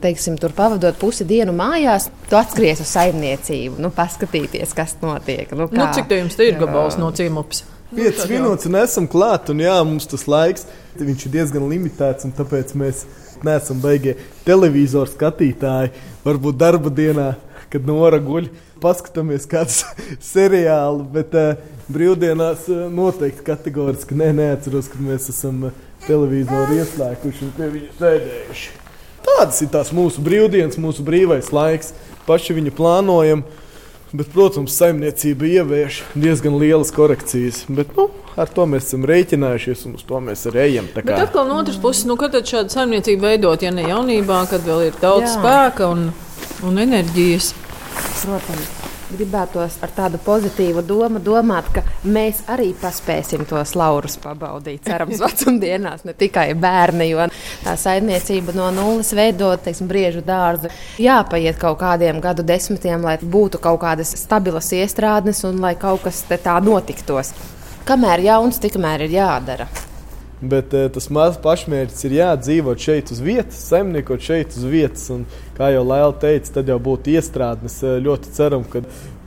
teiksim, 0.00 0.38
tur 0.40 0.54
pavadot 0.56 0.96
pusi 0.96 1.26
dienu 1.28 1.52
mājās, 1.52 2.06
tu 2.30 2.38
atskries 2.38 2.80
uz 2.80 2.88
saimniecību, 2.94 3.76
nu, 3.84 3.90
paskatīties, 3.92 4.72
kas 4.76 4.96
notiek. 5.02 5.52
Nu, 5.52 5.66
kā, 5.68 5.76
nu, 5.82 5.88
cik 5.92 6.08
tā 6.08 6.22
jums 6.22 6.38
ir 6.40 6.56
gabals 6.56 6.96
no 6.96 7.10
ciemupas? 7.12 7.66
5 7.94 8.24
minūtes, 8.32 8.70
un 8.70 8.80
esam 8.80 9.10
klāt, 9.10 9.52
un 9.52 9.60
jā, 9.60 9.76
mums 9.84 10.08
tas 10.08 10.24
laiks 10.24 10.64
ir 10.96 11.12
diezgan 11.36 11.68
limitēts, 11.68 12.24
un 12.24 12.32
tāpēc 12.34 12.72
mēs 12.80 13.04
neesam 13.44 13.84
beigie 13.84 14.16
televizoru 14.48 15.12
skatītāji. 15.12 15.92
Varbūt 16.24 16.58
darba 16.64 16.88
dienā, 16.88 17.34
kad 17.68 17.84
nora 17.84 18.22
guļ, 18.24 18.48
paskatāmies 18.80 19.44
kādu 19.50 19.76
seriālu, 20.32 21.04
bet 21.12 21.36
uh, 21.36 21.58
brīvdienās 21.92 22.70
uh, 22.72 22.86
noteikti 22.88 23.44
kategoriski 23.52 24.16
ne, 24.16 24.32
neatceros, 24.40 24.88
kad 24.88 25.10
mēs 25.12 25.28
esam. 25.34 25.68
Uh, 25.68 25.83
televizoru 26.08 26.78
ieslēguši 26.80 27.44
un 27.46 27.52
pie 27.58 27.68
viņa 27.74 27.92
sēdējuši. 27.98 28.72
Tādas 29.24 29.60
ir 29.64 29.70
tās 29.72 29.92
mūsu 29.96 30.24
brīvdienas, 30.24 30.80
mūsu 30.80 31.04
brīvais 31.06 31.52
laiks. 31.54 31.94
Paši 32.28 32.56
viņu 32.58 32.74
plānojam. 32.76 33.44
Bet, 34.14 34.28
protams, 34.30 34.76
saimniecība 34.78 35.48
ievieš 35.48 36.04
diezgan 36.14 36.54
lielas 36.60 36.92
korekcijas. 36.94 37.64
Bet, 37.66 37.96
nu, 37.98 38.06
ar 38.38 38.46
to 38.46 38.66
mēs 38.70 38.86
esam 38.86 39.02
rēķinājušies 39.10 39.88
un 39.88 39.96
uz 39.98 40.04
to 40.06 40.20
mēs 40.22 40.46
arī 40.52 40.68
ejam. 40.68 40.90
Bet 40.94 41.10
atkal 41.16 41.48
no 41.48 41.58
otras 41.58 41.80
puses, 41.82 42.06
nu, 42.06 42.14
kad 42.20 42.36
šāda 42.38 42.70
saimniecība 42.70 43.32
veidot, 43.32 43.64
ja 43.66 43.74
ne 43.74 43.88
jaunībā, 43.88 44.44
kad 44.52 44.62
vēl 44.62 44.92
ir 44.92 45.00
daudz 45.02 45.32
Jā. 45.32 45.34
spēka 45.40 45.90
un 45.90 46.12
un 46.64 46.78
enerģijas. 46.78 47.52
Protams, 48.24 48.83
gribētos 49.16 49.78
ar 49.84 49.92
tādu 49.94 50.20
pozitīvu 50.24 50.82
domu 50.86 51.22
domāt, 51.22 51.70
ka 51.74 51.84
mēs 52.04 52.44
arī 52.50 52.72
paspēsim 52.80 53.46
tos 53.48 53.74
laurus 53.78 54.18
pabaudīt. 54.22 54.84
Cerams, 54.88 55.22
vecumdienās 55.24 56.04
ne 56.08 56.16
tikai 56.18 56.50
bērni, 56.58 57.08
jo 57.12 57.28
tā 57.64 57.76
saimniecība 57.80 58.56
no 58.56 58.68
nulles 58.74 59.14
veidot, 59.16 59.62
teiksim, 59.64 59.88
briežu 59.90 60.24
dārzu. 60.26 60.72
Jāpaiet 61.02 61.58
kaut 61.60 61.80
kādiem 61.82 62.20
gadu 62.24 62.46
desmitiem, 62.46 63.04
lai 63.04 63.16
būtu 63.22 63.62
kaut 63.62 63.80
kādas 63.86 64.14
stabilas 64.20 64.72
iestrādnes 64.74 65.44
un 65.48 65.62
lai 65.64 65.74
kaut 65.80 66.04
kas 66.06 66.24
tā 66.28 66.60
notiktos. 66.64 67.34
Kamēr 67.84 68.22
jauns, 68.24 68.62
tikmēr 68.62 69.04
ir 69.04 69.18
jādara. 69.18 69.68
Bet 70.50 70.74
uh, 70.76 70.88
tas 70.92 71.08
mazs 71.14 71.40
pašmērķis 71.44 72.04
ir 72.08 72.18
jādzīvot 72.18 72.82
šeit 72.82 73.12
uz 73.14 73.20
vietas, 73.24 73.62
saimniekot 73.70 74.22
šeit 74.24 74.56
uz 74.58 74.68
vietas. 74.68 75.06
Un, 75.14 75.24
kā 75.56 75.70
jau 75.72 75.84
Laila 75.86 76.14
teica, 76.20 76.58
tad 76.58 76.70
jau 76.72 76.78
būtu 76.82 77.14
iestrādnes. 77.14 77.78
Ļoti 78.04 78.32
ceram, 78.34 78.66
ka 78.68 78.82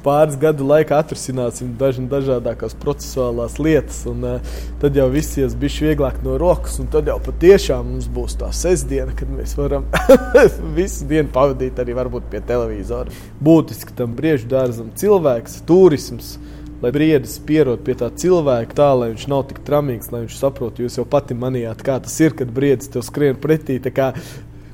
pāris 0.06 0.38
gadu 0.40 0.68
laikā 0.68 1.00
atrisināsim 1.02 1.74
dažādākās 1.80 2.76
procesuālās 2.84 3.58
lietas. 3.60 4.04
Un, 4.12 4.26
uh, 4.28 4.60
tad 4.82 5.00
jau 5.00 5.08
viss 5.14 5.40
ies 5.42 5.56
bišķi 5.58 5.90
vieglāk 5.90 6.20
no 6.26 6.38
rokas. 6.42 6.78
Tad 6.94 7.10
jau 7.10 7.18
patiešām 7.24 7.94
mums 7.94 8.12
būs 8.14 8.38
tā 8.42 8.52
sestdiena, 8.56 9.16
kad 9.18 9.32
mēs 9.32 9.58
varam 9.58 9.88
visu 10.78 11.08
dienu 11.10 11.32
pavadīt 11.34 11.82
arī 11.82 11.98
pie 12.30 12.44
televizora. 12.46 13.16
Būtiski 13.42 13.96
tam 13.98 14.14
briežu 14.18 14.52
dārzam 14.52 14.94
cilvēks, 14.96 15.64
turisms 15.66 16.36
lai 16.82 16.92
briedis 16.94 17.38
pierod 17.48 17.82
pie 17.86 17.96
tā 17.98 18.10
cilvēka, 18.14 18.78
tā 18.78 18.92
lai 18.98 19.12
viņš 19.14 19.26
nav 19.32 19.48
tik 19.50 19.64
tramīgs, 19.68 20.12
lai 20.14 20.24
viņš 20.26 20.38
saprotu, 20.38 20.86
jūs 20.86 21.00
jau 21.00 21.08
pati 21.10 21.38
manījāt, 21.38 21.84
kā 21.86 21.98
tas 22.04 22.16
ir, 22.22 22.36
kad 22.38 22.54
briedis 22.54 22.92
tev 22.94 23.06
skrien 23.08 23.40
pretī. 23.42 23.80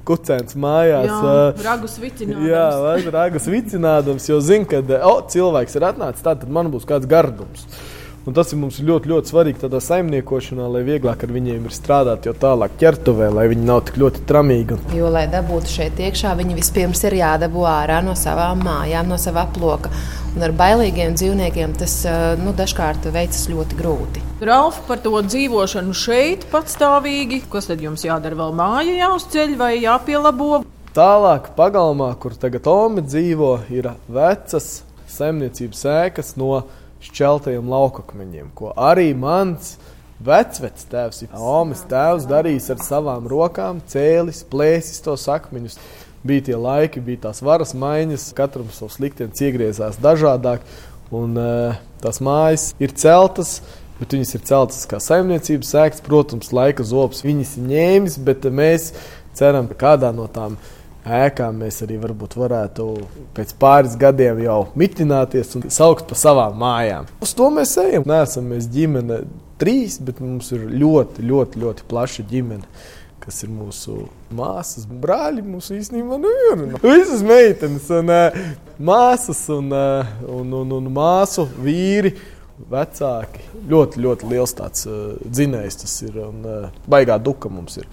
Kucēns 0.03 0.57
mājās. 0.59 1.07
Jā, 1.07 1.35
ragus 1.63 1.93
vicinādams. 1.95 2.47
Jā, 2.49 3.11
ragus 3.13 3.45
vicinādams, 3.47 4.25
jo 4.27 4.41
zina, 4.43 4.67
ka 4.67 4.81
oh, 5.07 5.21
cilvēks 5.31 5.77
ir 5.79 5.85
atnācis, 5.87 6.25
tad 6.25 6.43
man 6.51 6.67
būs 6.73 6.83
kāds 6.89 7.07
gardums. 7.07 7.63
Un 8.23 8.31
tas 8.31 8.53
ir 8.53 8.59
mums 8.61 8.77
ļoti, 8.79 9.09
ļoti 9.11 9.31
svarīgi 9.33 9.59
tādā 9.65 9.81
saimniekošanā, 9.83 10.69
lai 10.71 10.85
vieglāk 10.87 11.25
ar 11.25 11.31
viņiem 11.35 11.65
ir 11.67 11.73
strādāt, 11.75 12.23
jo 12.23 12.31
tālāk 12.39 12.77
ķertuvē, 12.79 13.25
lai 13.35 13.49
viņi 13.51 13.65
nav 13.67 13.81
tik 13.89 13.97
ļoti 13.99 14.21
tramīgi. 14.29 14.77
Jo, 14.95 15.09
lai 15.11 15.25
dabūtu 15.27 15.67
šeit 15.67 15.97
iekšā, 15.99 16.31
viņi 16.39 16.55
vispirms 16.55 17.03
ir 17.03 17.17
jādabū 17.19 17.65
ārā 17.67 17.97
no 18.05 18.13
savām 18.15 18.63
mājām, 18.63 19.09
no 19.11 19.17
sava 19.19 19.43
aploka. 19.43 19.91
Un 20.37 20.45
ar 20.47 20.53
bailīgiem 20.55 21.17
dzīvniekiem 21.19 21.73
tas 21.81 21.97
nu, 22.39 22.53
dažkārt 22.55 23.09
veicas 23.11 23.43
ļoti 23.51 23.79
grūti. 23.81 24.23
Ralf, 24.47 24.79
par 24.87 25.03
to 25.03 25.19
dzīvošanu 25.19 25.91
šeit 25.91 26.47
patstāvīgi, 26.53 27.41
kas 27.51 27.67
tad 27.73 27.83
jums 27.83 28.07
jādara 28.07 28.39
vēl 28.39 28.55
māja 28.55 28.95
jāuzceļ 29.01 29.57
vai 29.59 29.73
jāpielabo? 29.81 30.63
Tālāk, 30.95 31.51
pagalmā, 31.59 32.13
kur 32.23 32.39
tagad 32.39 32.71
Omi 32.71 33.03
dzīvo, 33.03 33.51
ir 33.75 33.91
vecas 34.07 34.79
saimniecības 35.11 35.83
ēkas 35.91 36.33
no 36.39 36.63
šķeltajiem 37.03 37.67
laukakmeņiem, 37.69 38.53
ko 38.57 38.71
arī 38.79 39.11
mans 39.17 39.75
vecvecs 40.23 40.87
tēvs, 40.91 41.25
Omas 41.35 41.83
tēvs, 41.89 42.27
darījis 42.29 42.71
ar 42.73 42.81
savām 42.83 43.27
rokām, 43.29 43.81
cēlis, 43.91 44.43
plēsis 44.49 45.03
tos 45.03 45.27
akmeņus. 45.31 45.77
Bija 46.23 46.45
tie 46.47 46.55
laiki, 46.55 47.03
bija 47.03 47.25
tās 47.25 47.41
varas 47.43 47.73
maiņas, 47.75 48.29
katram 48.37 48.69
savs 48.71 48.95
liktenis 49.03 49.41
iegriezās 49.43 49.97
dažādāk, 49.99 50.63
un 51.11 51.35
uh, 51.35 51.81
tās 52.03 52.21
mājas 52.23 52.69
ir 52.79 52.95
celtas. 52.95 53.57
Bet 53.99 54.15
viņas 54.15 54.31
ir 54.35 54.45
celtas 54.47 54.87
kā 54.89 54.97
saimniecības 55.03 55.69
sēklas, 55.75 56.03
protams, 56.03 56.49
laika 56.55 56.83
zopas 56.87 57.21
viņas 57.23 57.51
ir 57.59 57.67
ņēmis, 57.69 58.15
bet 58.25 58.47
mēs 58.49 58.89
ceram, 59.37 59.67
ka 59.69 59.77
kādā 59.83 60.09
no 60.15 60.25
tām 60.31 60.57
ēkām 61.03 61.59
mēs 61.63 61.81
arī 61.83 61.97
varētu 61.99 62.87
pēc 63.35 63.53
pāris 63.59 63.95
gadiem 63.99 64.39
jau 64.43 64.59
mitināties 64.79 65.55
un 65.59 65.67
saukt 65.73 66.07
par 66.09 66.19
savām 66.19 66.57
mājām. 66.59 67.09
Uz 67.23 67.33
to 67.37 67.49
mēs 67.53 67.75
ejam. 67.83 68.07
Nē, 68.07 68.23
esam 68.27 68.49
mēs 68.53 68.69
ģimene 68.71 69.23
trīs, 69.61 69.99
bet 70.03 70.21
mums 70.23 70.51
ir 70.55 70.67
ļoti, 70.71 71.25
ļoti, 71.29 71.63
ļoti 71.63 71.87
plaša 71.89 72.27
ģimene. 72.31 72.67
Kas 73.23 73.37
ir 73.45 73.51
mūsu 73.55 74.01
māsas, 74.35 74.83
brāļi. 74.83 75.45
Mums 75.47 75.69
īstenībā 75.71 76.17
nu, 76.19 76.31
ir 76.51 76.63
visas 76.83 77.23
meitenes, 77.23 77.87
un, 77.95 78.11
uh, 78.11 78.35
māsas 78.83 79.45
un, 79.53 79.69
uh, 79.71 80.09
un, 80.27 80.51
un, 80.59 80.73
un 80.81 80.89
māsu 80.91 81.47
vīri 81.63 82.17
vecāki. 82.71 83.43
Ļoti, 83.69 84.01
ļoti 84.03 84.29
liels 84.31 84.55
tāds 84.57 84.87
uh, 84.89 85.15
dzinējs 85.23 85.79
tas 85.83 85.95
ir 86.05 86.19
un 86.23 86.47
uh, 86.47 86.69
baigā 86.89 87.17
duka 87.21 87.51
mums 87.51 87.79
ir. 87.81 87.89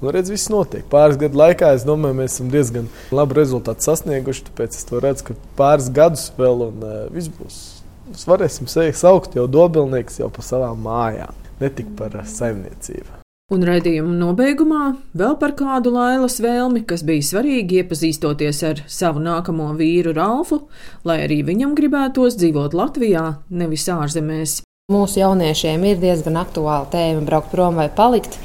Un 0.00 0.14
redz, 0.16 0.32
viss 0.32 0.50
notiek. 0.52 0.86
Pāris 0.92 1.20
gadu 1.20 1.40
laikā 1.40 1.74
es 1.76 1.86
domāju, 1.88 2.18
mēs 2.22 2.38
esam 2.38 2.50
diezgan 2.52 2.88
labu 3.14 3.38
rezultātu 3.38 3.86
sasnieguši. 3.86 4.46
Tāpēc 4.50 4.78
es 4.78 4.88
to 4.88 5.02
redzu, 5.04 5.30
ka 5.30 5.38
pāris 5.60 5.90
gadus 5.94 6.28
vēl 6.38 6.66
un 6.70 6.84
uh, 6.86 7.00
viss 7.14 7.32
būs. 7.38 7.62
Mēs 8.10 8.26
varēsim 8.26 8.70
saukt 8.70 9.38
jau 9.38 9.46
dobelnieks 9.46 10.18
jau 10.22 10.32
par 10.34 10.46
savām 10.46 10.82
mājām, 10.82 11.48
ne 11.62 11.74
tik 11.74 11.94
par 12.00 12.16
uh, 12.18 12.26
saimniecību. 12.26 13.19
Un 13.50 13.64
raidījuma 13.66 14.12
nobeigumā 14.14 14.84
vēl 15.18 15.32
par 15.40 15.56
kādu 15.58 15.90
Lailas 15.90 16.36
vēlmi, 16.38 16.84
kas 16.86 17.02
bija 17.02 17.24
svarīgi 17.26 17.80
iepazīstoties 17.80 18.60
ar 18.68 18.82
savu 18.86 19.18
nākamo 19.24 19.72
vīru 19.74 20.12
Ralfu, 20.14 20.60
lai 21.02 21.16
arī 21.24 21.40
viņam 21.48 21.72
gribētos 21.74 22.38
dzīvot 22.38 22.78
Latvijā, 22.78 23.24
nevis 23.50 23.88
ārzemēs. 23.90 24.60
Mūsu 24.94 25.18
jauniešiem 25.24 25.88
ir 25.90 25.98
diezgan 25.98 26.38
aktuāla 26.38 26.86
tēma 26.94 27.26
braukt 27.26 27.50
prom 27.50 27.82
vai 27.82 27.88
palikt. 27.90 28.38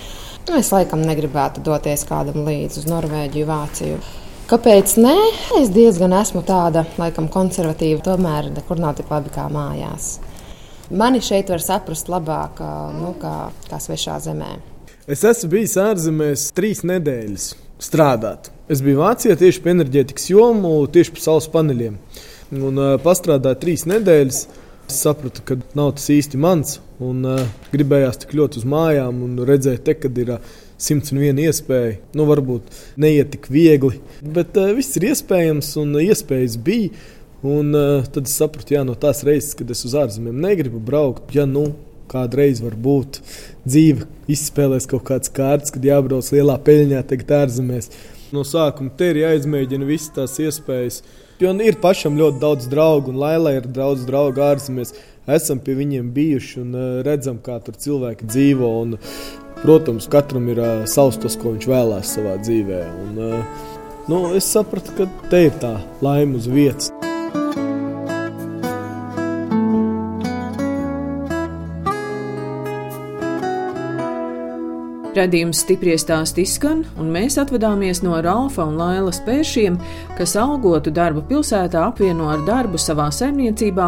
Es 0.58 0.74
laikam 0.74 1.06
negribētu 1.06 1.62
doties 1.66 2.02
kādam 2.10 2.42
līdzi 2.50 2.82
uz 2.82 2.90
Norvēģiju, 2.90 3.50
Vāciju. 3.54 4.02
Kāpēc 4.50 4.98
nē? 5.06 5.16
Es 5.62 5.70
diezgan 5.74 6.18
esmu 6.18 6.42
tāda, 6.50 6.88
laikam, 6.98 7.30
konservatīva. 7.30 8.02
Tomēr 8.10 8.50
nekur 8.58 8.82
nav 8.82 8.98
tik 8.98 9.14
labi 9.14 9.34
kā 9.38 9.46
mājās. 9.54 10.16
Mani 10.90 11.22
šeit 11.22 11.54
var 11.54 11.62
saprast 11.62 12.10
labāk, 12.10 12.66
nu, 12.98 13.14
kā, 13.22 13.52
kā 13.70 13.82
svešā 13.82 14.24
zemē. 14.26 14.56
Es 15.06 15.22
esmu 15.22 15.52
bijis 15.52 15.76
ārzemēs 15.78 16.48
trīs 16.58 16.80
nedēļas 16.82 17.44
strādāt. 17.86 18.48
Es 18.74 18.80
biju 18.82 19.04
Vācijā 19.04 19.36
tieši 19.38 19.62
pie 19.62 19.70
enerģētikas 19.76 20.32
jomu, 20.32 20.72
tieši 20.90 21.14
par 21.14 21.22
saules 21.22 21.48
paneļiem. 21.54 22.00
Un 22.58 22.82
uh, 22.82 22.96
pastrādāju 23.04 23.60
trīs 23.62 23.84
nedēļas. 23.86 24.40
Es 24.90 24.98
sapratu, 25.06 25.46
ka 25.46 25.60
nav 25.78 25.92
tas 26.00 26.10
īsti 26.10 26.42
mans. 26.42 26.80
Un, 26.98 27.22
uh, 27.22 27.46
gribējās 27.70 28.24
tik 28.24 28.34
ļoti 28.40 28.64
uz 28.64 28.68
mājām 28.74 29.22
un 29.28 29.38
redzēt, 29.46 29.86
te, 29.86 29.94
kad 29.94 30.18
ir 30.26 30.34
uh, 30.40 30.52
101 30.82 31.46
iespēja. 31.46 32.00
Nu, 32.18 32.26
varbūt 32.32 32.74
neiet 32.98 33.30
tik 33.38 33.46
viegli, 33.54 34.02
bet 34.26 34.58
uh, 34.58 34.74
viss 34.74 34.98
ir 34.98 35.12
iespējams 35.12 35.76
un 35.86 36.00
uh, 36.00 36.02
iespējas 36.02 36.58
bija. 36.66 36.90
Un, 37.46 37.76
uh, 37.78 38.10
tad 38.10 38.26
es 38.26 38.40
sapratu, 38.42 38.74
ka 38.74 38.82
no 38.90 38.98
tās 38.98 39.22
reizes, 39.28 39.54
kad 39.54 39.70
es 39.70 39.86
uz 39.86 39.94
ārzemēm 40.02 40.42
negribu 40.50 40.82
braukt, 40.82 41.30
ja 41.38 41.46
nu 41.46 41.76
kādreiz 42.12 42.62
var 42.64 42.76
būt 42.80 43.22
dzīve, 43.68 44.08
izspēlēs 44.32 44.88
kaut 44.90 45.06
kādas 45.08 45.32
kārtas, 45.34 45.74
kad 45.76 45.86
jābrauc 45.86 46.30
lielā 46.34 46.58
peļņā, 46.66 47.04
tagad 47.10 47.34
ārzemēs. 47.44 47.92
No 48.34 48.44
sākuma 48.48 48.94
te 48.98 49.12
ir 49.14 49.22
jāizmēģina 49.22 49.88
visas 49.88 50.14
tās 50.16 50.40
iespējas. 50.42 51.04
Jo 51.40 51.52
ir 51.60 51.78
pašam 51.84 52.16
ļoti 52.16 52.40
daudz 52.42 52.70
draugu, 52.72 53.12
un 53.12 53.20
Laila 53.20 53.52
ir 53.58 53.68
daudz 53.68 54.06
draugu 54.08 54.44
ārzemēs. 54.46 54.94
Esam 55.36 55.60
pie 55.60 55.74
viņiem 55.76 56.12
bijuši 56.16 56.60
un 56.62 56.76
uh, 56.78 56.86
redzam, 57.06 57.40
kā 57.44 57.58
tur 57.66 57.78
cilvēki 57.82 58.28
dzīvo. 58.30 58.70
Un, 58.84 58.98
protams, 59.64 60.10
katram 60.12 60.48
ir 60.54 60.62
uh, 60.62 60.84
savs 60.90 61.18
tas, 61.22 61.38
ko 61.42 61.56
viņš 61.56 61.70
vēlās 61.72 62.14
savā 62.18 62.38
dzīvē. 62.44 62.84
Un, 63.08 63.18
uh, 63.26 63.66
nu, 64.12 64.22
es 64.38 64.48
sapratu, 64.54 64.96
ka 65.00 65.10
te 65.34 65.48
ir 65.50 65.58
tā 65.64 65.76
laime 66.06 66.40
uz 66.40 66.48
vietas. 66.52 66.94
Radījums 75.16 75.62
stipri 75.64 75.94
stāst 75.96 76.36
izskan, 76.42 76.82
un 77.00 77.08
mēs 77.14 77.38
atvadāmies 77.40 78.02
no 78.04 78.18
Ralfa 78.20 78.66
un 78.68 78.74
Lailas 78.76 79.22
pēršiem, 79.24 79.78
kas 80.18 80.34
algotu 80.36 80.92
darbu 80.92 81.22
pilsētā 81.30 81.86
apvieno 81.88 82.28
ar 82.34 82.42
darbu 82.44 82.76
savā 82.82 83.06
saimniecībā, 83.16 83.86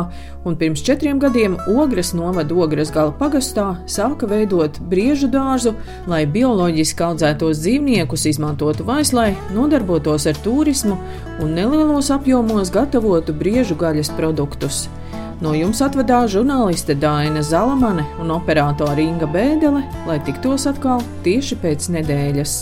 un 0.48 0.56
pirms 0.56 0.86
četriem 0.88 1.20
gadiem 1.20 1.58
Ogres 1.74 2.14
novada 2.16 2.56
Ogres 2.56 2.94
gala 2.96 3.12
pagastā 3.12 3.66
sāka 3.92 4.30
veidot 4.32 4.80
briežu 4.88 5.28
dārzu, 5.34 5.74
lai 6.08 6.22
bioloģiski 6.32 7.04
audzētos 7.10 7.60
dzīvniekus 7.60 8.24
izmantotu 8.32 8.88
vaislai, 8.88 9.34
nodarbotos 9.58 10.30
ar 10.32 10.40
turismu 10.48 10.96
un 11.44 11.52
nelielos 11.60 12.08
apjomos 12.16 12.72
gatavotu 12.72 13.36
briežu 13.36 13.76
gaļas 13.76 14.16
produktus. 14.16 14.86
No 15.38 15.52
jums 15.54 15.84
atvadās 15.86 16.32
žurnāliste 16.34 16.96
Dāna 16.98 17.44
Zalamane 17.46 18.08
un 18.18 18.34
operātore 18.34 19.04
Inga 19.06 19.30
Bēdelē, 19.30 19.84
lai 20.10 20.18
tiktos 20.26 20.66
atkal 20.66 21.04
tieši 21.22 21.60
pēc 21.62 21.92
nedēļas. 21.94 22.58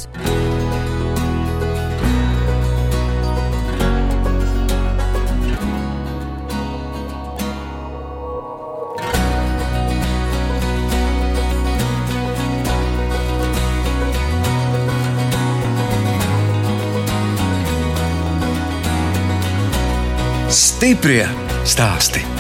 Stiprie 20.55 21.23
stāsti. 21.65 22.35